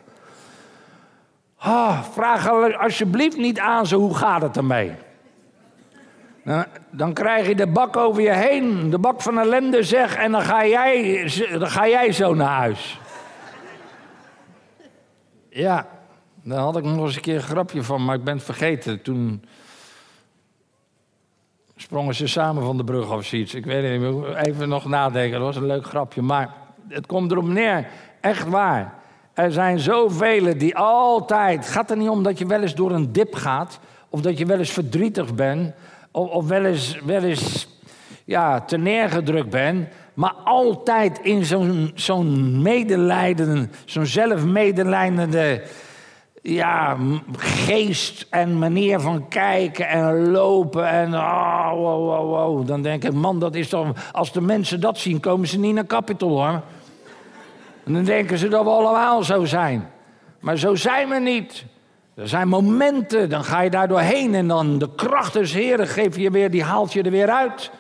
Oh, 1.65 2.03
vraag 2.13 2.49
alsjeblieft 2.79 3.37
niet 3.37 3.59
aan 3.59 3.87
ze, 3.87 3.97
hoe 3.97 4.15
gaat 4.15 4.43
het 4.43 4.57
ermee? 4.57 4.93
Dan, 6.45 6.65
dan 6.91 7.13
krijg 7.13 7.47
je 7.47 7.55
de 7.55 7.67
bak 7.67 7.97
over 7.97 8.23
je 8.23 8.33
heen, 8.33 8.91
de 8.91 8.99
bak 8.99 9.23
van 9.23 9.39
ellende 9.39 9.83
zeg, 9.83 10.17
en 10.17 10.33
dan 10.33 10.43
ga 10.43 10.67
jij, 10.67 11.23
dan 11.59 11.71
ga 11.71 11.89
jij 11.89 12.13
zo 12.13 12.35
naar 12.35 12.57
huis. 12.59 13.01
Ja, 15.53 15.87
daar 16.43 16.59
had 16.59 16.77
ik 16.77 16.85
nog 16.85 17.05
eens 17.05 17.17
een 17.17 17.23
keer 17.23 17.35
een 17.35 17.43
grapje 17.43 17.83
van, 17.83 18.05
maar 18.05 18.15
ik 18.15 18.25
ben 18.25 18.35
het 18.35 18.45
vergeten. 18.45 19.03
Toen 19.03 19.45
sprongen 21.77 22.15
ze 22.15 22.27
samen 22.27 22.63
van 22.63 22.77
de 22.77 22.85
brug 22.85 23.13
of 23.13 23.25
zoiets. 23.25 23.55
Ik 23.55 23.65
weet 23.65 24.01
niet, 24.01 24.25
even 24.37 24.69
nog 24.69 24.85
nadenken. 24.85 25.39
Dat 25.39 25.47
was 25.47 25.57
een 25.57 25.67
leuk 25.67 25.87
grapje. 25.87 26.23
Maar 26.23 26.55
het 26.89 27.07
komt 27.07 27.31
erop 27.31 27.47
neer, 27.47 27.87
echt 28.21 28.49
waar. 28.49 28.95
Er 29.33 29.53
zijn 29.53 29.79
zoveel 29.79 30.59
die 30.59 30.77
altijd. 30.77 31.59
Het 31.59 31.69
gaat 31.69 31.91
er 31.91 31.97
niet 31.97 32.09
om 32.09 32.23
dat 32.23 32.39
je 32.39 32.47
wel 32.47 32.63
eens 32.63 32.75
door 32.75 32.91
een 32.91 33.13
dip 33.13 33.35
gaat. 33.35 33.81
Of 34.09 34.21
dat 34.21 34.39
je 34.39 34.47
wel 34.47 34.59
eens 34.59 34.71
verdrietig 34.71 35.35
bent. 35.35 35.75
Of, 36.11 36.31
of 36.31 36.49
wel 36.49 36.65
eens, 36.65 37.01
wel 37.05 37.23
eens 37.23 37.69
ja, 38.25 38.61
te 38.61 38.77
neergedrukt 38.77 39.51
bent. 39.51 39.89
Maar 40.21 40.35
altijd 40.45 41.19
in 41.23 41.45
zo'n 41.45 41.91
zo'n 41.95 42.63
medelijden, 42.63 43.73
zo'n 43.85 44.07
zelfmedelijdende 44.07 45.63
ja, 46.43 46.97
geest 47.37 48.27
en 48.31 48.59
manier 48.59 49.01
van 49.01 49.29
kijken 49.29 49.89
en 49.89 50.31
lopen. 50.31 50.89
En 50.89 51.15
oh, 51.15 51.73
wow, 51.73 52.07
wow, 52.07 52.29
wow. 52.29 52.67
Dan 52.67 52.83
denk 52.83 53.05
ik, 53.05 53.13
man, 53.13 53.39
dat 53.39 53.55
is 53.55 53.69
toch. 53.69 54.13
Als 54.13 54.33
de 54.33 54.41
mensen 54.41 54.81
dat 54.81 54.99
zien, 54.99 55.21
komen 55.21 55.49
ze 55.49 55.59
niet 55.59 55.75
naar 55.75 55.87
Capitol 55.87 56.31
hoor. 56.31 56.63
En 57.85 57.93
dan 57.93 58.05
denken 58.05 58.39
ze 58.39 58.49
dat 58.49 58.65
we 58.65 58.71
allemaal 58.71 59.25
zo 59.25 59.45
zijn. 59.45 59.91
Maar 60.41 60.57
zo 60.57 60.75
zijn 60.75 61.09
we 61.09 61.19
niet. 61.19 61.65
Er 62.15 62.29
zijn 62.29 62.49
momenten, 62.49 63.29
dan 63.29 63.45
ga 63.45 63.61
je 63.61 63.71
daar 63.71 63.89
doorheen 63.89 64.35
en 64.35 64.49
dan 64.49 64.79
de 64.79 64.89
kracht 64.97 65.33
des 65.33 65.53
Heren 65.53 65.89
geeft 65.89 66.17
je 66.17 66.31
weer, 66.31 66.51
die 66.51 66.65
haalt 66.65 66.93
je 66.93 67.03
er 67.03 67.11
weer 67.11 67.31
uit. 67.31 67.71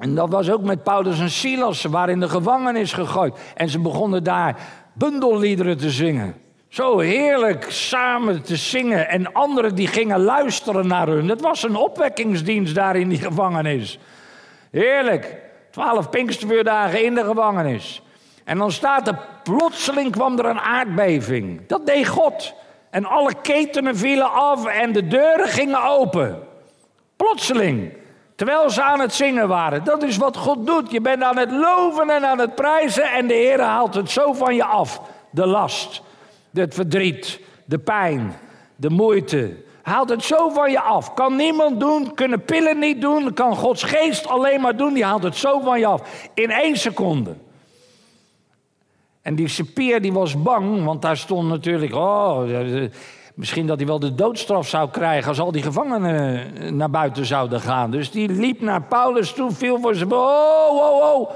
En 0.00 0.14
dat 0.14 0.30
was 0.30 0.50
ook 0.50 0.62
met 0.62 0.82
Paulus 0.82 1.20
en 1.20 1.30
Silas. 1.30 1.80
Ze 1.80 1.90
waren 1.90 2.14
in 2.14 2.20
de 2.20 2.28
gevangenis 2.28 2.92
gegooid. 2.92 3.38
En 3.54 3.68
ze 3.68 3.78
begonnen 3.78 4.24
daar 4.24 4.56
bundelliederen 4.92 5.76
te 5.76 5.90
zingen. 5.90 6.34
Zo 6.68 6.98
heerlijk 6.98 7.66
samen 7.68 8.42
te 8.42 8.56
zingen. 8.56 9.08
En 9.08 9.32
anderen 9.32 9.74
die 9.74 9.86
gingen 9.86 10.20
luisteren 10.20 10.86
naar 10.86 11.08
hun. 11.08 11.28
Het 11.28 11.40
was 11.40 11.62
een 11.62 11.76
opwekkingsdienst 11.76 12.74
daar 12.74 12.96
in 12.96 13.08
die 13.08 13.18
gevangenis. 13.28 13.98
Heerlijk. 14.70 15.36
Twaalf 15.70 16.10
Pinkstervuurdagen 16.10 17.04
in 17.04 17.14
de 17.14 17.24
gevangenis. 17.24 18.02
En 18.44 18.58
dan 18.58 18.72
staat 18.72 19.08
er, 19.08 19.18
plotseling 19.42 20.10
kwam 20.10 20.38
er 20.38 20.44
een 20.44 20.60
aardbeving. 20.60 21.60
Dat 21.66 21.86
deed 21.86 22.08
God. 22.08 22.54
En 22.90 23.04
alle 23.04 23.34
ketenen 23.42 23.96
vielen 23.96 24.32
af 24.32 24.66
en 24.66 24.92
de 24.92 25.06
deuren 25.06 25.48
gingen 25.48 25.82
open. 25.82 26.38
Plotseling. 27.16 27.92
Terwijl 28.40 28.70
ze 28.70 28.82
aan 28.82 29.00
het 29.00 29.14
zingen 29.14 29.48
waren. 29.48 29.84
Dat 29.84 30.02
is 30.02 30.16
wat 30.16 30.36
God 30.36 30.66
doet. 30.66 30.90
Je 30.90 31.00
bent 31.00 31.22
aan 31.22 31.36
het 31.36 31.50
loven 31.50 32.10
en 32.10 32.24
aan 32.24 32.38
het 32.38 32.54
prijzen 32.54 33.04
en 33.04 33.26
de 33.26 33.34
Heer 33.34 33.60
haalt 33.60 33.94
het 33.94 34.10
zo 34.10 34.32
van 34.32 34.54
je 34.54 34.64
af. 34.64 35.00
De 35.30 35.46
last, 35.46 36.02
het 36.52 36.74
verdriet, 36.74 37.40
de 37.64 37.78
pijn, 37.78 38.32
de 38.76 38.90
moeite. 38.90 39.56
Haalt 39.82 40.08
het 40.08 40.24
zo 40.24 40.48
van 40.48 40.70
je 40.70 40.80
af. 40.80 41.14
Kan 41.14 41.36
niemand 41.36 41.80
doen, 41.80 42.14
kunnen 42.14 42.44
pillen 42.44 42.78
niet 42.78 43.00
doen, 43.00 43.34
kan 43.34 43.56
Gods 43.56 43.82
geest 43.82 44.26
alleen 44.26 44.60
maar 44.60 44.76
doen. 44.76 44.94
Die 44.94 45.04
haalt 45.04 45.22
het 45.22 45.36
zo 45.36 45.60
van 45.60 45.78
je 45.78 45.86
af. 45.86 46.28
In 46.34 46.50
één 46.50 46.76
seconde. 46.76 47.34
En 49.22 49.34
die 49.34 49.48
cipier 49.48 50.02
die 50.02 50.12
was 50.12 50.42
bang, 50.42 50.84
want 50.84 51.02
daar 51.02 51.16
stond 51.16 51.48
natuurlijk... 51.48 51.94
Oh, 51.94 52.42
Misschien 53.40 53.66
dat 53.66 53.78
hij 53.78 53.86
wel 53.86 53.98
de 53.98 54.14
doodstraf 54.14 54.68
zou 54.68 54.90
krijgen 54.90 55.28
als 55.28 55.40
al 55.40 55.52
die 55.52 55.62
gevangenen 55.62 56.54
eh, 56.56 56.70
naar 56.70 56.90
buiten 56.90 57.26
zouden 57.26 57.60
gaan. 57.60 57.90
Dus 57.90 58.10
die 58.10 58.28
liep 58.28 58.60
naar 58.60 58.82
Paulus 58.82 59.32
toe, 59.32 59.50
viel 59.52 59.80
voor 59.80 59.94
zijn. 59.94 60.12
Oh, 60.12 60.68
oh, 60.70 61.14
oh. 61.14 61.30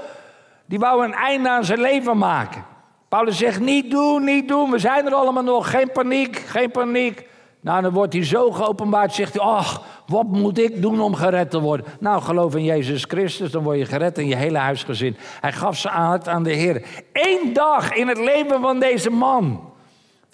Die 0.65 0.79
wou 0.79 1.05
een 1.05 1.13
einde 1.13 1.49
aan 1.49 1.65
zijn 1.65 1.79
leven 1.79 2.17
maken. 2.17 2.65
Paulus 3.09 3.37
zegt: 3.37 3.59
Niet 3.59 3.91
doen, 3.91 4.23
niet 4.23 4.47
doen. 4.47 4.71
We 4.71 4.79
zijn 4.79 5.05
er 5.05 5.13
allemaal 5.13 5.43
nog. 5.43 5.69
Geen 5.69 5.91
paniek, 5.91 6.35
geen 6.35 6.71
paniek. 6.71 7.27
Nou, 7.61 7.81
dan 7.81 7.91
wordt 7.91 8.13
hij 8.13 8.25
zo 8.25 8.51
geopenbaard. 8.51 9.13
Zegt 9.13 9.33
hij: 9.33 9.43
Ach, 9.43 9.81
wat 10.07 10.27
moet 10.27 10.57
ik 10.57 10.81
doen 10.81 10.99
om 11.01 11.15
gered 11.15 11.51
te 11.51 11.59
worden? 11.59 11.85
Nou, 11.99 12.21
geloof 12.21 12.55
in 12.55 12.63
Jezus 12.63 13.03
Christus, 13.03 13.51
dan 13.51 13.63
word 13.63 13.77
je 13.77 13.85
gered 13.85 14.17
in 14.17 14.27
je 14.27 14.35
hele 14.35 14.57
huisgezin. 14.57 15.17
Hij 15.41 15.51
gaf 15.51 15.77
ze 15.77 15.89
aan 15.89 16.11
het 16.11 16.27
aan 16.27 16.43
de 16.43 16.53
Heer. 16.53 16.85
Eén 17.13 17.53
dag 17.53 17.93
in 17.93 18.07
het 18.07 18.19
leven 18.19 18.61
van 18.61 18.79
deze 18.79 19.09
man 19.09 19.73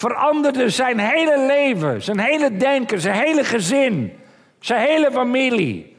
veranderde 0.02 0.70
zijn 0.70 1.00
hele 1.00 1.46
leven, 1.46 2.02
zijn 2.02 2.20
hele 2.20 2.58
denken, 2.58 3.02
zijn 3.02 3.16
hele 3.16 3.44
gezin, 3.44 4.14
zijn 4.60 4.88
hele 4.88 5.12
familie. 5.12 5.96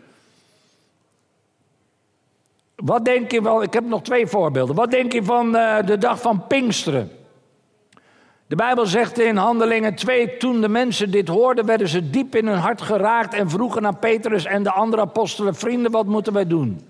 Wat 2.76 3.04
denk 3.04 3.30
je 3.30 3.42
wel? 3.42 3.62
Ik 3.62 3.72
heb 3.72 3.84
nog 3.84 4.02
twee 4.02 4.26
voorbeelden. 4.26 4.74
Wat 4.74 4.90
denk 4.90 5.12
je 5.12 5.24
van 5.24 5.56
uh, 5.56 5.76
de 5.84 5.98
dag 5.98 6.20
van 6.20 6.46
Pinksteren? 6.46 7.10
De 8.46 8.56
Bijbel 8.56 8.86
zegt 8.86 9.18
in 9.18 9.36
Handelingen 9.36 9.94
2: 9.94 10.36
Toen 10.36 10.60
de 10.60 10.68
mensen 10.68 11.10
dit 11.10 11.28
hoorden, 11.28 11.66
werden 11.66 11.88
ze 11.88 12.10
diep 12.10 12.36
in 12.36 12.46
hun 12.46 12.58
hart 12.58 12.82
geraakt 12.82 13.34
en 13.34 13.50
vroegen 13.50 13.86
aan 13.86 13.98
Petrus 13.98 14.44
en 14.44 14.62
de 14.62 14.72
andere 14.72 15.02
apostelen: 15.02 15.54
Vrienden, 15.54 15.90
wat 15.90 16.06
moeten 16.06 16.32
wij 16.32 16.46
doen? 16.46 16.80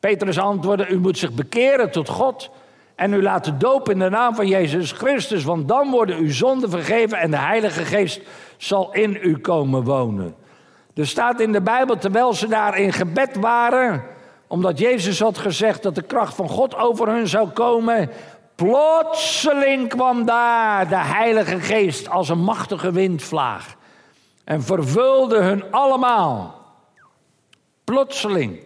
Petrus 0.00 0.38
antwoordde: 0.38 0.88
U 0.88 0.98
moet 0.98 1.18
zich 1.18 1.32
bekeren 1.32 1.90
tot 1.90 2.08
God 2.08 2.50
en 2.96 3.12
u 3.12 3.22
laten 3.22 3.58
dopen 3.58 3.92
in 3.92 3.98
de 3.98 4.08
naam 4.08 4.34
van 4.34 4.46
Jezus 4.46 4.92
Christus, 4.92 5.44
want 5.44 5.68
dan 5.68 5.90
worden 5.90 6.16
uw 6.16 6.32
zonden 6.32 6.70
vergeven 6.70 7.18
en 7.18 7.30
de 7.30 7.38
Heilige 7.38 7.84
Geest 7.84 8.20
zal 8.56 8.92
in 8.92 9.18
u 9.22 9.38
komen 9.38 9.84
wonen. 9.84 10.34
Er 10.94 11.06
staat 11.06 11.40
in 11.40 11.52
de 11.52 11.60
Bijbel, 11.60 11.98
terwijl 11.98 12.34
ze 12.34 12.48
daar 12.48 12.78
in 12.78 12.92
gebed 12.92 13.36
waren, 13.36 14.02
omdat 14.46 14.78
Jezus 14.78 15.20
had 15.20 15.38
gezegd 15.38 15.82
dat 15.82 15.94
de 15.94 16.02
kracht 16.02 16.34
van 16.34 16.48
God 16.48 16.76
over 16.76 17.08
hun 17.08 17.28
zou 17.28 17.48
komen, 17.48 18.10
plotseling 18.54 19.88
kwam 19.88 20.24
daar 20.24 20.88
de 20.88 20.96
Heilige 20.96 21.60
Geest 21.60 22.08
als 22.08 22.28
een 22.28 22.42
machtige 22.42 22.92
windvlaag 22.92 23.76
en 24.44 24.62
vervulde 24.62 25.42
hun 25.42 25.64
allemaal. 25.70 26.64
Plotseling. 27.84 28.65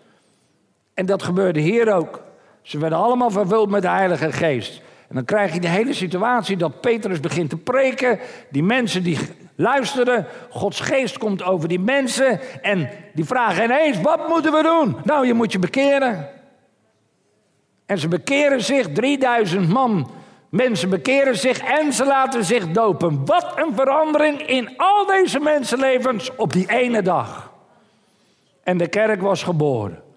En 0.93 1.05
dat 1.05 1.23
gebeurde 1.23 1.59
hier 1.59 1.93
ook. 1.93 2.23
Ze 2.61 2.79
werden 2.79 2.97
allemaal 2.97 3.31
vervuld 3.31 3.69
met 3.69 3.81
de 3.81 3.89
Heilige 3.89 4.31
Geest. 4.31 4.81
En 5.07 5.15
dan 5.15 5.25
krijg 5.25 5.53
je 5.53 5.59
de 5.59 5.67
hele 5.67 5.93
situatie 5.93 6.57
dat 6.57 6.81
Petrus 6.81 7.19
begint 7.19 7.49
te 7.49 7.57
preken. 7.57 8.19
Die 8.49 8.63
mensen 8.63 9.03
die 9.03 9.17
luisteren, 9.55 10.25
Gods 10.49 10.79
geest 10.79 11.17
komt 11.17 11.43
over 11.43 11.67
die 11.67 11.79
mensen. 11.79 12.39
En 12.61 12.89
die 13.13 13.25
vragen 13.25 13.63
ineens, 13.63 14.01
wat 14.01 14.27
moeten 14.27 14.51
we 14.51 14.63
doen? 14.63 14.95
Nou, 15.03 15.27
je 15.27 15.33
moet 15.33 15.51
je 15.51 15.59
bekeren. 15.59 16.29
En 17.85 17.97
ze 17.97 18.07
bekeren 18.07 18.63
zich, 18.63 18.91
3000 18.91 19.69
man. 19.69 20.11
Mensen 20.49 20.89
bekeren 20.89 21.37
zich 21.37 21.59
en 21.59 21.93
ze 21.93 22.05
laten 22.05 22.43
zich 22.45 22.71
dopen. 22.71 23.25
Wat 23.25 23.53
een 23.55 23.75
verandering 23.75 24.41
in 24.41 24.77
al 24.77 25.05
deze 25.05 25.39
mensenlevens 25.39 26.35
op 26.35 26.53
die 26.53 26.69
ene 26.69 27.01
dag. 27.01 27.53
En 28.63 28.77
de 28.77 28.87
kerk 28.87 29.21
was 29.21 29.43
geboren. 29.43 30.10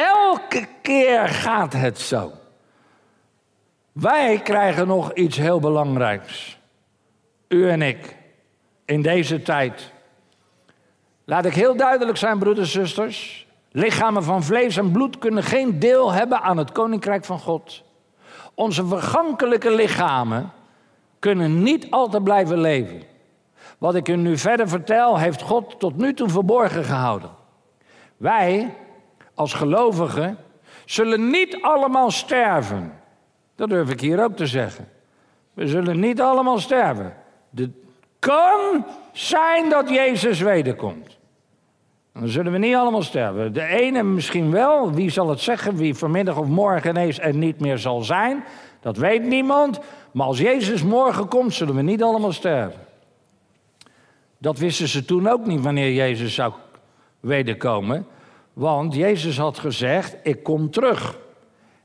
Elke 0.00 0.66
keer 0.82 1.28
gaat 1.28 1.72
het 1.72 1.98
zo. 1.98 2.32
Wij 3.92 4.38
krijgen 4.38 4.86
nog 4.86 5.12
iets 5.12 5.36
heel 5.36 5.60
belangrijks. 5.60 6.58
U 7.48 7.70
en 7.70 7.82
ik. 7.82 8.16
In 8.84 9.02
deze 9.02 9.42
tijd. 9.42 9.92
Laat 11.24 11.44
ik 11.44 11.54
heel 11.54 11.76
duidelijk 11.76 12.18
zijn, 12.18 12.38
broeders 12.38 12.74
en 12.74 12.80
zusters. 12.86 13.46
Lichamen 13.70 14.24
van 14.24 14.42
vlees 14.42 14.76
en 14.76 14.92
bloed 14.92 15.18
kunnen 15.18 15.42
geen 15.42 15.78
deel 15.78 16.12
hebben 16.12 16.40
aan 16.40 16.56
het 16.56 16.72
koninkrijk 16.72 17.24
van 17.24 17.38
God. 17.38 17.82
Onze 18.54 18.86
vergankelijke 18.86 19.74
lichamen 19.74 20.52
kunnen 21.18 21.62
niet 21.62 21.90
altijd 21.90 22.24
blijven 22.24 22.60
leven. 22.60 23.02
Wat 23.78 23.94
ik 23.94 24.08
u 24.08 24.16
nu 24.16 24.38
verder 24.38 24.68
vertel, 24.68 25.18
heeft 25.18 25.42
God 25.42 25.80
tot 25.80 25.96
nu 25.96 26.14
toe 26.14 26.28
verborgen 26.28 26.84
gehouden. 26.84 27.30
Wij 28.16 28.74
als 29.40 29.52
gelovigen 29.52 30.38
zullen 30.84 31.30
niet 31.30 31.58
allemaal 31.60 32.10
sterven. 32.10 32.92
Dat 33.56 33.68
durf 33.68 33.90
ik 33.90 34.00
hier 34.00 34.22
ook 34.22 34.36
te 34.36 34.46
zeggen. 34.46 34.88
We 35.54 35.68
zullen 35.68 36.00
niet 36.00 36.20
allemaal 36.20 36.58
sterven. 36.58 37.14
Het 37.54 37.70
kan 38.18 38.84
zijn 39.12 39.68
dat 39.68 39.88
Jezus 39.88 40.40
wederkomt. 40.40 41.18
Dan 42.12 42.28
zullen 42.28 42.52
we 42.52 42.58
niet 42.58 42.74
allemaal 42.74 43.02
sterven. 43.02 43.52
De 43.52 43.64
ene 43.64 44.02
misschien 44.02 44.50
wel, 44.50 44.92
wie 44.92 45.10
zal 45.10 45.28
het 45.28 45.40
zeggen, 45.40 45.76
wie 45.76 45.94
vanmiddag 45.94 46.36
of 46.38 46.46
morgen 46.46 46.90
ineens 46.90 47.20
er 47.20 47.34
niet 47.34 47.60
meer 47.60 47.78
zal 47.78 48.02
zijn. 48.02 48.44
Dat 48.80 48.96
weet 48.96 49.22
niemand. 49.22 49.80
Maar 50.12 50.26
als 50.26 50.38
Jezus 50.38 50.82
morgen 50.82 51.28
komt, 51.28 51.54
zullen 51.54 51.74
we 51.74 51.82
niet 51.82 52.02
allemaal 52.02 52.32
sterven. 52.32 52.80
Dat 54.38 54.58
wisten 54.58 54.88
ze 54.88 55.04
toen 55.04 55.28
ook 55.28 55.46
niet 55.46 55.60
wanneer 55.60 55.92
Jezus 55.92 56.34
zou 56.34 56.52
wederkomen. 57.20 58.06
Want 58.60 58.94
Jezus 58.94 59.38
had 59.38 59.58
gezegd: 59.58 60.16
Ik 60.22 60.42
kom 60.42 60.70
terug. 60.70 61.18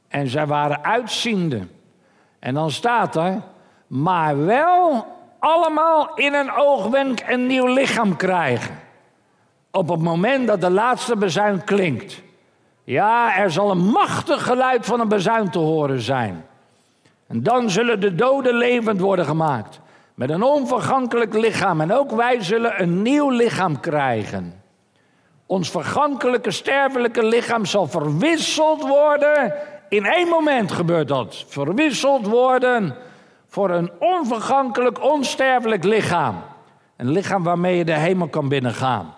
En 0.08 0.28
zij 0.28 0.46
waren 0.46 0.84
uitziende. 0.84 1.68
En 2.40 2.54
dan 2.54 2.72
staat 2.72 3.16
er: 3.16 3.42
Maar 3.88 4.46
wel 4.46 5.06
allemaal 5.40 6.16
in 6.16 6.34
een 6.34 6.52
oogwenk 6.52 7.24
een 7.28 7.48
nieuw 7.48 7.68
lichaam 7.68 8.16
krijgen. 8.16 8.80
Op 9.72 9.90
het 9.90 10.00
moment 10.00 10.48
dat 10.48 10.62
de 10.62 10.70
laatste 10.70 11.18
bezuin 11.18 11.64
klinkt. 11.64 12.22
Ja, 12.84 13.38
er 13.38 13.52
zal 13.52 13.72
een 13.72 13.86
machtig 13.86 14.44
geluid 14.44 14.86
van 14.86 15.00
een 15.00 15.08
bezuin 15.08 15.50
te 15.50 15.60
horen 15.60 16.02
zijn. 16.02 16.46
En 17.28 17.44
dan 17.44 17.70
zullen 17.70 18.00
de 18.00 18.16
doden 18.16 18.56
levend 18.56 19.00
worden 19.00 19.26
gemaakt. 19.26 19.80
Met 20.14 20.30
een 20.30 20.44
onvergankelijk 20.44 21.34
lichaam. 21.34 21.82
En 21.82 21.94
ook 21.94 22.12
wij 22.12 22.42
zullen 22.44 22.82
een 22.82 23.02
nieuw 23.02 23.30
lichaam 23.30 23.80
krijgen. 23.80 24.64
Ons 25.46 25.70
vergankelijke, 25.70 26.52
sterfelijke 26.52 27.26
lichaam 27.26 27.66
zal 27.66 27.88
verwisseld 27.88 28.82
worden. 28.82 29.54
In 29.90 30.06
één 30.06 30.28
moment 30.28 30.72
gebeurt 30.72 31.08
dat. 31.08 31.44
Verwisseld 31.48 32.26
worden 32.26 32.96
voor 33.48 33.70
een 33.70 33.92
onvergankelijk, 34.00 35.04
onsterfelijk 35.04 35.84
lichaam. 35.84 36.44
Een 36.98 37.12
lichaam 37.12 37.44
waarmee 37.44 37.78
je 37.78 37.86
de 37.86 37.98
hemel 37.98 38.28
kan 38.28 38.50
binnengaan. 38.50 39.14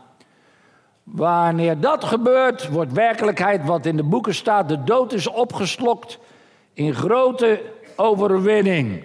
Wanneer 1.03 1.79
dat 1.79 2.03
gebeurt, 2.03 2.69
wordt 2.69 2.91
werkelijkheid 2.91 3.65
wat 3.65 3.85
in 3.85 3.97
de 3.97 4.03
boeken 4.03 4.35
staat: 4.35 4.69
de 4.69 4.83
dood 4.83 5.13
is 5.13 5.27
opgeslokt 5.27 6.19
in 6.73 6.93
grote 6.93 7.61
overwinning. 7.95 9.03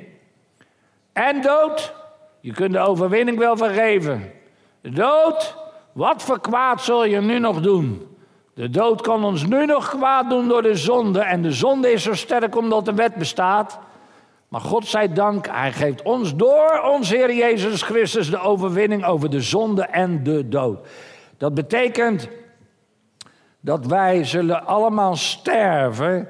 En 1.13 1.41
dood, 1.41 1.95
je 2.41 2.53
kunt 2.53 2.73
de 2.73 2.79
overwinning 2.79 3.39
wel 3.39 3.57
vergeven. 3.57 4.33
Dood, 4.81 5.57
wat 5.93 6.23
voor 6.23 6.41
kwaad 6.41 6.83
zul 6.83 7.05
je 7.05 7.21
nu 7.21 7.39
nog 7.39 7.61
doen? 7.61 8.07
De 8.55 8.71
dood 8.71 9.01
kan 9.01 9.25
ons 9.25 9.47
nu 9.47 9.67
nog 9.67 9.89
kwaad 9.89 10.31
doen 10.31 10.49
door 10.49 10.63
de 10.63 10.77
zonde. 10.77 11.21
En 11.21 11.43
de 11.43 11.53
zonde 11.53 11.93
is 11.93 12.03
zo 12.03 12.15
sterk 12.15 12.57
omdat 12.57 12.85
de 12.85 12.95
wet 12.95 13.15
bestaat. 13.15 13.79
Maar 14.49 14.61
God 14.61 14.87
zij 14.87 15.13
dank, 15.13 15.47
Hij 15.47 15.73
geeft 15.73 16.03
ons 16.03 16.37
door 16.37 16.81
ons 16.93 17.11
Heer 17.11 17.35
Jezus 17.35 17.83
Christus 17.83 18.31
de 18.31 18.41
overwinning 18.41 19.05
over 19.05 19.31
de 19.31 19.41
zonde 19.41 19.83
en 19.83 20.23
de 20.23 20.49
dood. 20.49 20.79
Dat 21.37 21.55
betekent 21.55 22.29
dat 23.61 23.87
wij 23.87 24.25
zullen 24.25 24.67
allemaal 24.67 25.17
sterven 25.17 26.29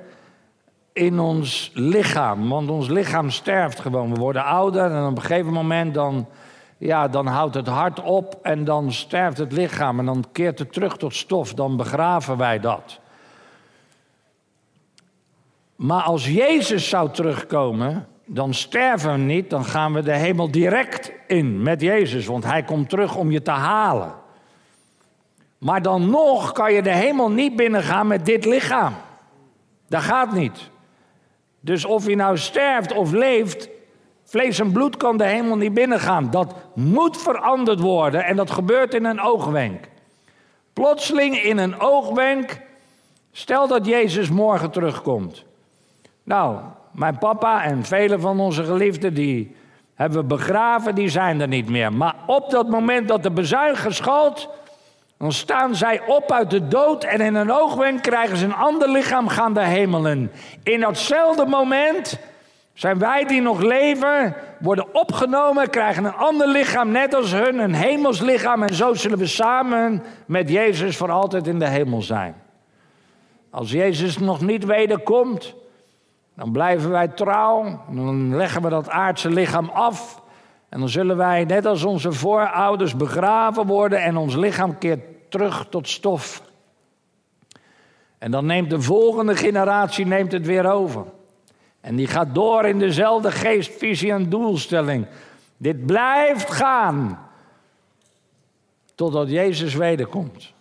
in 0.92 1.20
ons 1.20 1.70
lichaam. 1.74 2.48
Want 2.48 2.70
ons 2.70 2.88
lichaam 2.88 3.30
sterft 3.30 3.80
gewoon. 3.80 4.14
We 4.14 4.20
worden 4.20 4.44
ouder 4.44 4.90
en 4.90 5.06
op 5.06 5.16
een 5.16 5.22
gegeven 5.22 5.52
moment 5.52 5.94
dan, 5.94 6.28
ja, 6.82 7.08
dan 7.08 7.26
houdt 7.26 7.54
het 7.54 7.66
hart 7.66 8.00
op 8.00 8.38
en 8.42 8.64
dan 8.64 8.92
sterft 8.92 9.38
het 9.38 9.52
lichaam 9.52 9.98
en 9.98 10.04
dan 10.04 10.24
keert 10.32 10.58
het 10.58 10.72
terug 10.72 10.96
tot 10.96 11.14
stof. 11.14 11.54
Dan 11.54 11.76
begraven 11.76 12.36
wij 12.36 12.60
dat. 12.60 13.00
Maar 15.76 16.02
als 16.02 16.26
Jezus 16.26 16.88
zou 16.88 17.10
terugkomen, 17.10 18.06
dan 18.24 18.54
sterven 18.54 19.12
we 19.12 19.18
niet, 19.18 19.50
dan 19.50 19.64
gaan 19.64 19.92
we 19.92 20.02
de 20.02 20.16
hemel 20.16 20.50
direct 20.50 21.12
in 21.26 21.62
met 21.62 21.80
Jezus, 21.80 22.26
want 22.26 22.44
Hij 22.44 22.62
komt 22.62 22.88
terug 22.88 23.16
om 23.16 23.30
je 23.30 23.42
te 23.42 23.50
halen. 23.50 24.12
Maar 25.58 25.82
dan 25.82 26.10
nog 26.10 26.52
kan 26.52 26.72
je 26.72 26.82
de 26.82 26.94
hemel 26.94 27.30
niet 27.30 27.56
binnengaan 27.56 28.06
met 28.06 28.26
dit 28.26 28.44
lichaam. 28.44 28.94
Dat 29.88 30.02
gaat 30.02 30.32
niet. 30.32 30.70
Dus 31.60 31.84
of 31.84 32.06
je 32.06 32.16
nou 32.16 32.38
sterft 32.38 32.92
of 32.92 33.12
leeft, 33.12 33.68
vlees 34.32 34.58
en 34.58 34.72
bloed 34.72 34.96
kan 34.96 35.16
de 35.16 35.24
hemel 35.24 35.56
niet 35.56 35.74
binnengaan. 35.74 36.30
Dat 36.30 36.54
moet 36.74 37.16
veranderd 37.16 37.80
worden 37.80 38.24
en 38.24 38.36
dat 38.36 38.50
gebeurt 38.50 38.94
in 38.94 39.04
een 39.04 39.20
oogwenk. 39.20 39.88
Plotseling 40.72 41.42
in 41.42 41.58
een 41.58 41.80
oogwenk, 41.80 42.60
stel 43.32 43.68
dat 43.68 43.86
Jezus 43.86 44.30
morgen 44.30 44.70
terugkomt. 44.70 45.44
Nou, 46.22 46.58
mijn 46.92 47.18
papa 47.18 47.64
en 47.64 47.84
vele 47.84 48.18
van 48.18 48.40
onze 48.40 48.64
geliefden 48.64 49.14
die 49.14 49.56
hebben 49.94 50.18
we 50.20 50.24
begraven, 50.26 50.94
die 50.94 51.08
zijn 51.08 51.40
er 51.40 51.48
niet 51.48 51.68
meer. 51.68 51.92
Maar 51.92 52.14
op 52.26 52.50
dat 52.50 52.68
moment 52.68 53.08
dat 53.08 53.22
de 53.22 53.30
bezuin 53.30 53.76
geschalt, 53.76 54.48
dan 55.18 55.32
staan 55.32 55.76
zij 55.76 56.00
op 56.06 56.32
uit 56.32 56.50
de 56.50 56.68
dood 56.68 57.04
en 57.04 57.20
in 57.20 57.34
een 57.34 57.52
oogwenk 57.52 58.02
krijgen 58.02 58.36
ze 58.36 58.44
een 58.44 58.54
ander 58.54 58.90
lichaam, 58.90 59.28
gaan 59.28 59.54
de 59.54 59.64
hemel 59.64 60.08
in. 60.08 60.30
In 60.62 60.80
datzelfde 60.80 61.46
moment 61.46 62.18
zijn 62.72 62.98
wij 62.98 63.24
die 63.24 63.40
nog 63.40 63.60
leven, 63.60 64.34
worden 64.60 64.94
opgenomen, 64.94 65.70
krijgen 65.70 66.04
een 66.04 66.14
ander 66.14 66.48
lichaam, 66.48 66.90
net 66.90 67.14
als 67.14 67.32
hun, 67.32 67.58
een 67.58 67.74
hemels 67.74 68.20
lichaam. 68.20 68.62
En 68.62 68.74
zo 68.74 68.94
zullen 68.94 69.18
we 69.18 69.26
samen 69.26 70.02
met 70.26 70.48
Jezus 70.48 70.96
voor 70.96 71.10
altijd 71.10 71.46
in 71.46 71.58
de 71.58 71.68
hemel 71.68 72.02
zijn. 72.02 72.34
Als 73.50 73.70
Jezus 73.70 74.18
nog 74.18 74.40
niet 74.40 74.64
wederkomt, 74.64 75.54
dan 76.36 76.52
blijven 76.52 76.90
wij 76.90 77.08
trouw. 77.08 77.80
Dan 77.90 78.36
leggen 78.36 78.62
we 78.62 78.68
dat 78.68 78.88
aardse 78.88 79.30
lichaam 79.30 79.68
af. 79.68 80.22
En 80.68 80.78
dan 80.78 80.88
zullen 80.88 81.16
wij, 81.16 81.44
net 81.44 81.66
als 81.66 81.84
onze 81.84 82.12
voorouders, 82.12 82.96
begraven 82.96 83.66
worden 83.66 84.02
en 84.02 84.16
ons 84.16 84.34
lichaam 84.34 84.78
keert 84.78 85.00
terug 85.28 85.66
tot 85.70 85.88
stof. 85.88 86.42
En 88.18 88.30
dan 88.30 88.46
neemt 88.46 88.70
de 88.70 88.80
volgende 88.80 89.36
generatie 89.36 90.06
neemt 90.06 90.32
het 90.32 90.46
weer 90.46 90.70
over. 90.70 91.04
En 91.82 91.96
die 91.96 92.06
gaat 92.06 92.34
door 92.34 92.64
in 92.64 92.78
dezelfde 92.78 93.30
geest, 93.30 93.72
visie 93.72 94.12
en 94.12 94.28
doelstelling. 94.28 95.06
Dit 95.56 95.86
blijft 95.86 96.50
gaan 96.50 97.18
totdat 98.94 99.30
Jezus 99.30 99.74
wederkomt. 99.74 100.52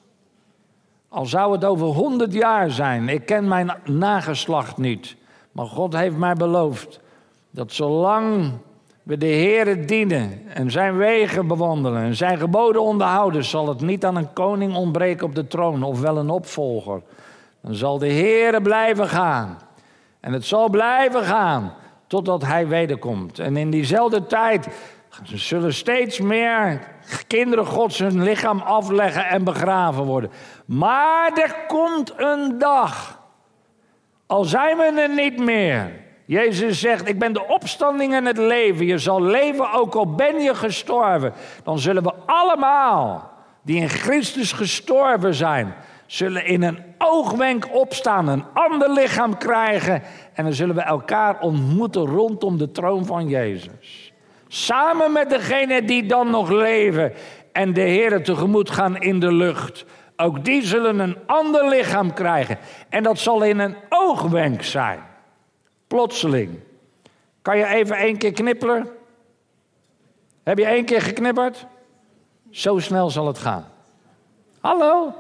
Al 1.10 1.26
zou 1.26 1.52
het 1.52 1.66
over 1.66 1.88
honderd 1.88 2.34
jaar 2.34 2.72
zijn, 2.72 3.10
ik 3.10 3.26
ken 3.26 3.48
mijn 3.48 3.72
nageslacht 3.86 4.78
niet. 4.78 5.16
Maar 5.52 5.66
God 5.66 5.94
heeft 5.94 6.18
mij 6.18 6.34
beloofd 6.34 7.00
dat 7.50 7.72
zolang 7.72 8.52
we 9.04 9.18
de 9.18 9.26
Heeren 9.26 9.86
dienen 9.86 10.42
en 10.48 10.72
zijn 10.72 10.98
wegen 10.98 11.48
bewandelen 11.48 12.02
en 12.02 12.16
zijn 12.16 12.38
geboden 12.38 12.82
onderhouden, 12.82 13.44
zal 13.44 13.68
het 13.68 13.82
niet 13.82 14.06
aan 14.06 14.16
een 14.16 14.34
koning 14.34 14.76
ontbreken 14.76 15.26
op 15.26 15.36
de 15.36 15.48
troon 15.48 15.84
of 15.84 16.02
wel 16.02 16.18
een 16.18 16.30
opvolger. 16.30 17.02
Dan 17.62 17.74
zal 17.74 17.98
de 17.98 18.12
Heere 18.12 18.62
blijven 18.62 19.08
gaan. 19.08 19.58
En 20.22 20.34
het 20.34 20.46
zal 20.46 20.70
blijven 20.70 21.24
gaan 21.24 21.74
totdat 22.08 22.46
hij 22.46 22.68
wederkomt. 22.68 23.40
En 23.40 23.58
in 23.58 23.70
diezelfde 23.70 24.26
tijd 24.26 24.68
zullen 25.24 25.74
steeds 25.74 26.20
meer 26.20 26.80
kinderen 27.28 27.66
Gods 27.66 28.00
hun 28.00 28.24
lichaam 28.24 28.60
afleggen 28.60 29.26
en 29.26 29.44
begraven 29.44 30.04
worden. 30.04 30.32
Maar 30.66 31.32
er 31.34 31.56
komt 31.68 32.14
een 32.18 32.58
dag 32.58 33.20
al 34.32 34.44
zijn 34.44 34.78
we 34.78 34.84
er 34.84 35.10
niet 35.10 35.38
meer. 35.38 35.92
Jezus 36.26 36.80
zegt, 36.80 37.08
ik 37.08 37.20
ben 37.20 37.34
de 37.34 37.48
opstanding 37.48 38.14
en 38.14 38.26
het 38.26 38.38
leven. 38.38 38.86
Je 38.86 38.98
zal 38.98 39.22
leven 39.22 39.72
ook 39.72 39.96
al 39.96 40.16
ben 40.16 40.42
je 40.42 40.56
gestorven. 40.56 41.34
Dan 41.64 41.80
zullen 41.80 42.04
we 42.04 42.14
allemaal 42.26 43.32
die 43.62 43.82
in 43.82 43.90
Christus 43.90 44.52
gestorven 44.52 45.34
zijn, 45.34 45.74
zullen 46.12 46.46
in 46.46 46.64
een 46.64 46.84
oogwenk 46.98 47.76
opstaan, 47.76 48.28
een 48.28 48.46
ander 48.54 48.92
lichaam 48.92 49.38
krijgen. 49.38 50.02
En 50.34 50.44
dan 50.44 50.54
zullen 50.54 50.76
we 50.76 50.82
elkaar 50.82 51.40
ontmoeten 51.40 52.06
rondom 52.06 52.58
de 52.58 52.72
troon 52.72 53.06
van 53.06 53.28
Jezus. 53.28 54.14
Samen 54.48 55.12
met 55.12 55.30
degenen 55.30 55.86
die 55.86 56.06
dan 56.06 56.30
nog 56.30 56.50
leven 56.50 57.14
en 57.52 57.74
de 57.74 57.82
Heer 57.82 58.24
tegemoet 58.24 58.70
gaan 58.70 58.98
in 58.98 59.20
de 59.20 59.34
lucht. 59.34 59.86
Ook 60.16 60.46
die 60.46 60.64
zullen 60.64 61.00
een 61.00 61.18
ander 61.26 61.70
lichaam 61.70 62.14
krijgen. 62.14 62.58
En 62.90 63.04
dat 63.04 63.20
zal 63.20 63.44
in 63.44 63.60
een 63.60 63.76
oogwenk 63.90 64.64
zijn. 64.64 65.00
Plotseling. 65.88 66.60
Kan 67.42 67.58
je 67.58 67.66
even 67.66 67.96
één 67.96 68.18
keer 68.18 68.32
knipperen? 68.32 68.90
Heb 70.44 70.58
je 70.58 70.66
één 70.66 70.86
keer 70.86 71.02
geknipperd? 71.02 71.66
Zo 72.50 72.80
snel 72.80 73.10
zal 73.10 73.28
het 73.28 73.38
gaan. 73.38 73.66
Hallo? 74.60 75.14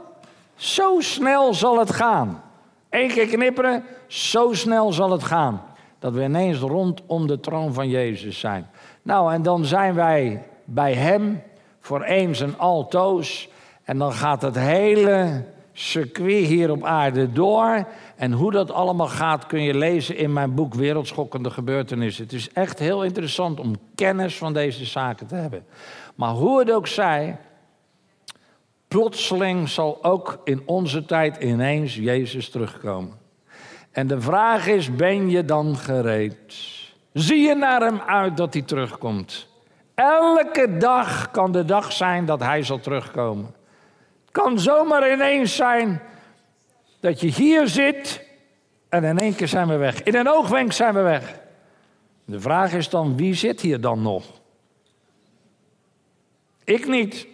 Zo 0.61 0.99
snel 0.99 1.53
zal 1.53 1.79
het 1.79 1.91
gaan. 1.91 2.41
Eén 2.89 3.07
keer 3.07 3.27
knipperen, 3.27 3.83
zo 4.07 4.53
snel 4.53 4.91
zal 4.91 5.11
het 5.11 5.23
gaan. 5.23 5.61
Dat 5.99 6.13
we 6.13 6.23
ineens 6.23 6.59
rondom 6.59 7.27
de 7.27 7.39
troon 7.39 7.73
van 7.73 7.89
Jezus 7.89 8.39
zijn. 8.39 8.69
Nou, 9.01 9.33
en 9.33 9.41
dan 9.41 9.65
zijn 9.65 9.93
wij 9.95 10.43
bij 10.65 10.93
Hem 10.93 11.41
voor 11.79 12.03
eens 12.03 12.41
en 12.41 12.57
altoos. 12.57 13.49
En 13.83 13.97
dan 13.97 14.13
gaat 14.13 14.41
het 14.41 14.55
hele 14.55 15.45
circuit 15.73 16.45
hier 16.45 16.71
op 16.71 16.83
aarde 16.83 17.31
door. 17.31 17.87
En 18.15 18.31
hoe 18.31 18.51
dat 18.51 18.71
allemaal 18.71 19.07
gaat 19.07 19.45
kun 19.45 19.61
je 19.61 19.73
lezen 19.73 20.17
in 20.17 20.33
mijn 20.33 20.55
boek 20.55 20.73
Wereldschokkende 20.73 21.49
Gebeurtenissen. 21.49 22.23
Het 22.23 22.33
is 22.33 22.51
echt 22.53 22.79
heel 22.79 23.03
interessant 23.03 23.59
om 23.59 23.75
kennis 23.95 24.37
van 24.37 24.53
deze 24.53 24.85
zaken 24.85 25.27
te 25.27 25.35
hebben. 25.35 25.65
Maar 26.15 26.31
hoe 26.31 26.59
het 26.59 26.71
ook 26.71 26.87
zij, 26.87 27.37
plotseling 28.91 29.69
zal 29.69 30.03
ook 30.03 30.41
in 30.43 30.61
onze 30.65 31.05
tijd 31.05 31.37
ineens 31.43 31.95
Jezus 31.95 32.49
terugkomen. 32.49 33.19
En 33.91 34.07
de 34.07 34.21
vraag 34.21 34.67
is, 34.67 34.95
ben 34.95 35.29
je 35.29 35.45
dan 35.45 35.75
gereed? 35.75 36.55
Zie 37.13 37.41
je 37.47 37.55
naar 37.55 37.81
hem 37.81 37.99
uit 37.99 38.37
dat 38.37 38.53
hij 38.53 38.61
terugkomt? 38.61 39.47
Elke 39.95 40.77
dag 40.77 41.31
kan 41.31 41.51
de 41.51 41.65
dag 41.65 41.91
zijn 41.91 42.25
dat 42.25 42.39
hij 42.39 42.63
zal 42.63 42.79
terugkomen 42.79 43.59
kan 44.31 44.59
zomaar 44.59 45.11
ineens 45.11 45.55
zijn 45.55 46.01
dat 46.99 47.19
je 47.19 47.27
hier 47.27 47.67
zit 47.67 48.25
en 48.89 49.03
in 49.03 49.19
één 49.19 49.35
keer 49.35 49.47
zijn 49.47 49.67
we 49.67 49.75
weg. 49.75 50.03
In 50.03 50.15
een 50.15 50.29
oogwenk 50.29 50.71
zijn 50.71 50.93
we 50.93 51.01
weg. 51.01 51.39
De 52.25 52.39
vraag 52.39 52.73
is 52.73 52.89
dan, 52.89 53.17
wie 53.17 53.33
zit 53.33 53.61
hier 53.61 53.81
dan 53.81 54.01
nog? 54.01 54.23
Ik 56.63 56.87
niet. 56.87 57.27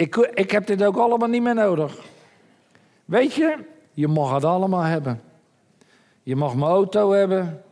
Ik, 0.00 0.16
ik 0.16 0.50
heb 0.50 0.66
dit 0.66 0.84
ook 0.84 0.96
allemaal 0.96 1.28
niet 1.28 1.42
meer 1.42 1.54
nodig. 1.54 1.96
Weet 3.04 3.34
je, 3.34 3.58
je 3.92 4.08
mag 4.08 4.32
het 4.34 4.44
allemaal 4.44 4.82
hebben. 4.82 5.22
Je 6.22 6.36
mag 6.36 6.54
mijn 6.54 6.70
auto 6.70 7.10
hebben. 7.10 7.62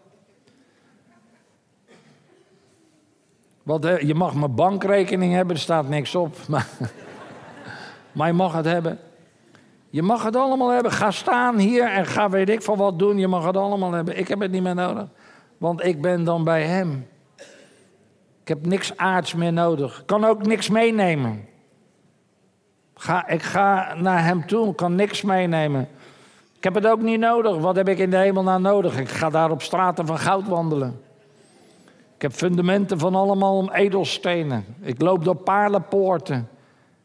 Wat, 3.62 3.83
je 4.01 4.14
mag 4.14 4.35
mijn 4.35 4.55
bankrekening 4.55 5.33
hebben, 5.33 5.55
er 5.55 5.62
staat 5.62 5.88
niks 5.88 6.14
op. 6.14 6.37
Maar 6.49 6.67
maar 8.12 8.27
je 8.27 8.33
mag 8.33 8.53
het 8.53 8.64
hebben. 8.64 8.99
Je 9.91 10.03
mag 10.03 10.23
het 10.23 10.37
allemaal 10.37 10.71
hebben. 10.71 10.93
Ga 10.93 11.11
staan 11.11 11.59
hier 11.59 11.91
en 11.91 12.07
ga 12.07 12.31
weet 12.31 12.49
ik 12.49 12.62
van 12.62 12.77
wat 12.77 12.99
doen. 12.99 13.19
Je 13.19 13.29
mag 13.29 13.45
het 13.45 13.57
allemaal 13.57 13.93
hebben. 13.93 14.19
Ik 14.19 14.29
heb 14.29 14.41
het 14.41 14.51
niet 14.51 14.62
meer 14.62 14.75
nodig. 14.75 15.09
Want 15.59 15.85
ik 15.85 16.01
ben 16.01 16.25
dan 16.25 16.45
bij 16.45 16.62
hem. 16.62 17.09
Ik 18.43 18.49
heb 18.49 18.67
niks 18.67 18.97
aards 18.97 19.35
meer 19.35 19.53
nodig. 19.53 20.01
Ik 20.01 20.07
kan 20.07 20.24
ook 20.24 20.47
niks 20.47 20.68
meenemen. 20.68 21.49
Ik 23.26 23.42
ga 23.42 23.94
naar 23.94 24.24
hem 24.24 24.46
toe, 24.46 24.70
ik 24.70 24.76
kan 24.76 24.94
niks 24.94 25.22
meenemen. 25.22 25.88
Ik 26.57 26.64
heb 26.64 26.74
het 26.74 26.86
ook 26.86 27.03
niet 27.03 27.20
nodig. 27.20 27.57
Wat 27.57 27.76
heb 27.76 27.88
ik 27.88 27.99
in 27.99 28.11
de 28.11 28.16
hemel 28.16 28.42
nou 28.42 28.61
nodig? 28.61 28.99
Ik 28.99 29.09
ga 29.09 29.30
daar 29.30 29.51
op 29.51 29.62
straten 29.62 30.07
van 30.07 30.18
goud 30.18 30.49
wandelen. 30.49 31.01
Ik 32.14 32.22
heb 32.22 32.32
fundamenten 32.32 32.99
van 32.99 33.14
allemaal 33.14 33.72
edelstenen. 33.72 34.64
Ik 34.80 35.01
loop 35.01 35.24
door 35.24 35.36
paarlenpoorten. 35.36 36.49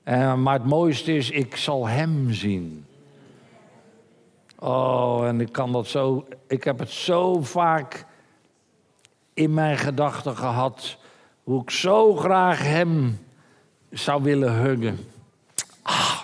Uh, 0.05 0.35
maar 0.35 0.53
het 0.53 0.65
mooiste 0.65 1.15
is, 1.15 1.29
ik 1.29 1.55
zal 1.55 1.87
hem 1.87 2.31
zien. 2.31 2.85
Oh, 4.59 5.27
en 5.27 5.41
ik 5.41 5.51
kan 5.51 5.71
dat 5.71 5.87
zo. 5.87 6.25
Ik 6.47 6.63
heb 6.63 6.79
het 6.79 6.91
zo 6.91 7.41
vaak 7.41 8.05
in 9.33 9.53
mijn 9.53 9.77
gedachten 9.77 10.37
gehad. 10.37 10.97
Hoe 11.43 11.61
ik 11.61 11.69
zo 11.69 12.15
graag 12.15 12.63
hem 12.63 13.19
zou 13.89 14.23
willen 14.23 14.53
huggen. 14.53 15.12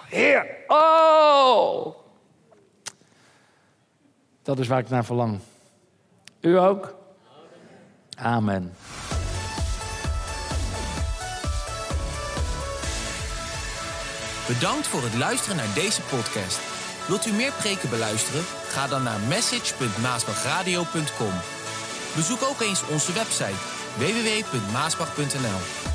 Heer, 0.10 0.46
Oh! 0.68 1.96
Dat 4.44 4.60
is 4.60 4.68
waar 4.68 4.80
ik 4.80 4.90
naar 4.90 5.06
verlang. 5.06 5.40
U 6.42 6.60
ook? 6.60 6.96
Amen. 8.18 8.74
Bedankt 14.48 14.88
voor 14.88 15.04
het 15.04 15.16
luisteren 15.16 15.58
naar 15.58 15.74
deze 15.74 16.02
podcast. 16.02 16.60
Wilt 17.08 17.26
u 17.26 17.32
meer 17.32 17.52
preken 17.52 17.90
beluisteren? 17.90 18.44
Ga 18.68 18.88
dan 18.88 19.04
naar 19.04 19.20
message.maasbachradio.com. 19.20 21.34
Bezoek 22.16 22.44
ook 22.44 22.62
eens 22.62 22.88
onze 22.88 23.14
website 23.14 23.58
www.maasbach.nl. 23.98 25.89